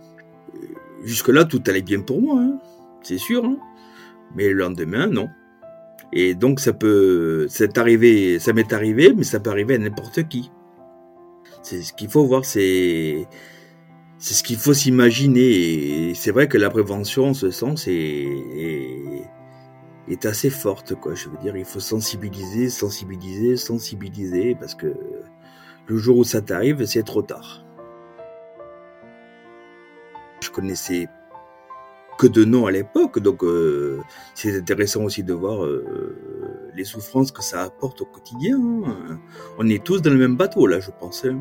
Jusque 1.05 1.29
là, 1.29 1.45
tout 1.45 1.63
allait 1.67 1.83
bien 1.83 2.01
pour 2.01 2.23
moi, 2.23 2.41
hein, 2.41 2.59
c'est 3.03 3.19
sûr. 3.19 3.45
Hein. 3.45 3.59
Mais 4.35 4.49
le 4.49 4.55
lendemain, 4.55 5.07
non. 5.07 5.29
Et 6.13 6.35
donc 6.35 6.61
ça 6.61 6.73
peut, 6.73 7.47
ça 7.49 7.67
m'est 7.67 7.79
arrivé, 8.73 9.13
mais 9.15 9.25
ça 9.25 9.41
peut 9.41 9.51
arriver 9.51 9.75
à 9.75 9.79
n'importe 9.79 10.27
qui. 10.29 10.51
C'est 11.65 11.83
ce 11.83 11.95
qu'il 11.95 12.11
faut 12.11 12.27
voir, 12.27 12.45
c'est 12.45 13.27
c'est 14.19 14.35
ce 14.35 14.43
qu'il 14.43 14.59
faut 14.59 14.75
s'imaginer. 14.75 16.11
Et 16.11 16.15
c'est 16.15 16.31
vrai 16.31 16.47
que 16.47 16.59
la 16.59 16.71
prévention, 16.71 17.29
en 17.29 17.35
ce 17.35 17.51
sens, 17.51 17.89
est, 17.89 19.23
est 20.09 20.27
assez 20.27 20.51
forte, 20.51 20.95
quoi. 20.95 21.15
Je 21.15 21.29
veux 21.29 21.39
dire, 21.39 21.57
il 21.57 21.65
faut 21.65 21.81
sensibiliser, 21.81 22.69
sensibiliser, 22.69 23.57
sensibiliser, 23.57 24.55
parce 24.55 24.75
que 24.75 24.95
le 25.87 25.97
jour 25.97 26.19
où 26.19 26.25
ça 26.25 26.43
t'arrive, 26.43 26.85
c'est 26.85 27.03
trop 27.03 27.23
tard. 27.23 27.65
Je 30.43 30.51
connaissais 30.51 31.09
que 32.19 32.27
de 32.27 32.45
noms 32.45 32.67
à 32.67 32.71
l'époque, 32.71 33.19
donc 33.19 33.43
euh, 33.43 34.01
c'est 34.35 34.57
intéressant 34.57 35.05
aussi 35.05 35.23
de 35.23 35.33
voir 35.33 35.65
euh, 35.65 36.71
les 36.75 36.85
souffrances 36.85 37.33
que 37.33 37.43
ça 37.43 37.63
apporte 37.63 38.01
au 38.03 38.07
quotidien. 38.07 38.57
Hein. 38.57 39.19
On 39.59 39.69
est 39.69 39.83
tous 39.85 40.03
dans 40.03 40.11
le 40.11 40.19
même 40.19 40.37
bateau, 40.37 40.67
là, 40.67 40.81
je 40.81 40.91
pense. 40.91 41.25
Hein. 41.25 41.41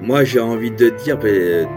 Moi, 0.00 0.22
j'ai 0.24 0.40
envie 0.40 0.70
de 0.70 0.90
dire, 0.90 1.18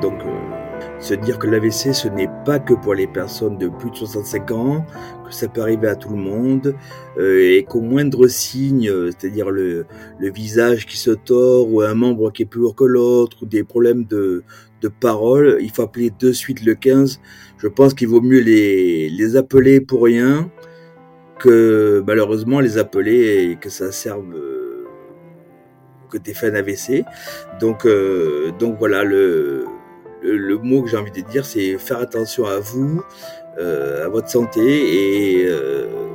donc, 0.01 0.21
euh, 0.25 0.99
se 0.99 1.13
dire 1.13 1.39
que 1.39 1.47
l'AVC, 1.47 1.93
ce 1.93 2.09
n'est 2.09 2.26
pas 2.47 2.59
que 2.59 2.73
pour 2.73 2.93
les 2.93 3.07
personnes 3.07 3.57
de 3.57 3.67
plus 3.67 3.91
de 3.91 3.97
65 3.97 4.51
ans, 4.51 4.85
que 5.25 5.33
ça 5.33 5.49
peut 5.49 5.59
arriver 5.59 5.89
à 5.89 5.97
tout 5.97 6.07
le 6.07 6.15
monde, 6.15 6.73
euh, 7.17 7.57
et 7.57 7.65
qu'au 7.65 7.81
moindre 7.81 8.27
signe, 8.27 8.89
euh, 8.89 9.11
c'est-à-dire 9.11 9.49
le, 9.49 9.85
visage 10.21 10.85
qui 10.85 10.95
se 10.95 11.11
tord, 11.11 11.69
ou 11.69 11.81
un 11.81 11.93
membre 11.93 12.31
qui 12.31 12.43
est 12.43 12.45
plus 12.45 12.61
lourd 12.61 12.73
que 12.73 12.85
l'autre, 12.85 13.43
ou 13.43 13.45
des 13.45 13.65
problèmes 13.65 14.05
de, 14.05 14.45
parole, 15.01 15.57
il 15.59 15.69
faut 15.71 15.81
appeler 15.81 16.09
de 16.17 16.31
suite 16.31 16.63
le 16.63 16.73
15. 16.73 17.19
Je 17.57 17.67
pense 17.67 17.93
qu'il 17.93 18.07
vaut 18.07 18.21
mieux 18.21 18.39
les, 18.39 19.09
les 19.09 19.35
appeler 19.35 19.81
pour 19.81 20.05
rien 20.05 20.49
que 21.39 22.01
malheureusement 22.07 22.61
les 22.61 22.77
appeler 22.77 23.51
et 23.51 23.55
que 23.57 23.69
ça 23.69 23.91
serve 23.91 24.23
que 26.09 26.17
tu 26.17 26.33
fait 26.33 26.47
un 26.51 26.55
AVC. 26.55 27.03
Donc, 27.59 27.85
euh, 27.85 28.51
donc 28.57 28.77
voilà, 28.79 29.03
le, 29.03 29.65
le, 30.35 30.57
mot 30.57 30.83
que 30.83 30.89
j'ai 30.89 30.97
envie 30.97 31.11
de 31.11 31.21
dire, 31.21 31.45
c'est 31.45 31.77
faire 31.77 31.99
attention 31.99 32.45
à 32.45 32.59
vous, 32.59 33.03
euh, 33.57 34.05
à 34.05 34.09
votre 34.09 34.29
santé, 34.29 34.61
et 34.61 35.41
il 35.41 35.47
euh, 35.47 36.07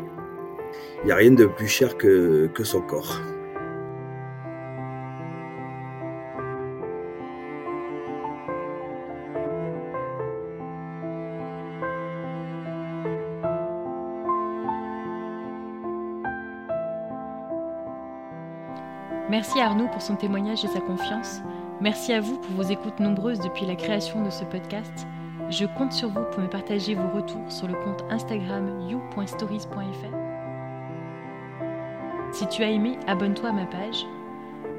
n'y 1.04 1.12
a 1.12 1.16
rien 1.16 1.32
de 1.32 1.46
plus 1.46 1.68
cher 1.68 1.96
que, 1.96 2.48
que 2.54 2.64
son 2.64 2.80
corps. 2.80 3.20
Merci 19.32 19.60
Arnaud 19.60 19.88
pour 19.88 20.02
son 20.02 20.14
témoignage 20.14 20.62
et 20.62 20.68
sa 20.68 20.80
confiance. 20.80 21.40
Merci 21.80 22.12
à 22.12 22.20
vous 22.20 22.38
pour 22.38 22.52
vos 22.52 22.62
écoutes 22.62 23.00
nombreuses 23.00 23.40
depuis 23.40 23.66
la 23.66 23.74
création 23.74 24.22
de 24.22 24.30
ce 24.30 24.44
podcast. 24.44 25.06
Je 25.50 25.66
compte 25.66 25.92
sur 25.92 26.08
vous 26.08 26.24
pour 26.30 26.40
me 26.40 26.48
partager 26.48 26.94
vos 26.94 27.08
retours 27.08 27.50
sur 27.50 27.66
le 27.66 27.74
compte 27.74 28.04
Instagram 28.10 28.88
you.stories.fr. 28.88 30.14
Si 32.32 32.46
tu 32.46 32.62
as 32.62 32.70
aimé, 32.70 32.98
abonne-toi 33.06 33.50
à 33.50 33.52
ma 33.52 33.66
page. 33.66 34.06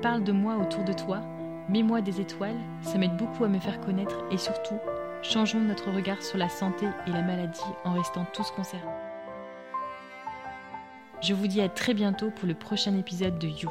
Parle 0.01 0.23
de 0.23 0.32
moi 0.32 0.56
autour 0.56 0.84
de 0.84 0.93
toi. 0.93 1.21
Mets-moi 1.69 2.01
des 2.01 2.19
étoiles, 2.19 2.60
ça 2.82 2.97
m'aide 2.97 3.15
beaucoup 3.17 3.43
à 3.43 3.47
me 3.47 3.60
faire 3.60 3.79
connaître 3.79 4.23
et 4.32 4.38
surtout, 4.38 4.79
changeons 5.21 5.60
notre 5.60 5.91
regard 5.91 6.21
sur 6.21 6.38
la 6.38 6.49
santé 6.49 6.88
et 7.08 7.12
la 7.12 7.21
maladie 7.21 7.62
en 7.86 7.93
restant 7.93 8.25
tous 8.34 8.51
concernés. 8.51 8.89
Je 11.21 11.34
vous 11.34 11.47
dis 11.47 11.62
à 11.62 11.69
très 11.69 11.93
bientôt 11.93 12.32
pour 12.32 12.47
le 12.47 12.53
prochain 12.53 12.97
épisode 12.97 13.39
de 13.39 13.47
You. 13.47 13.69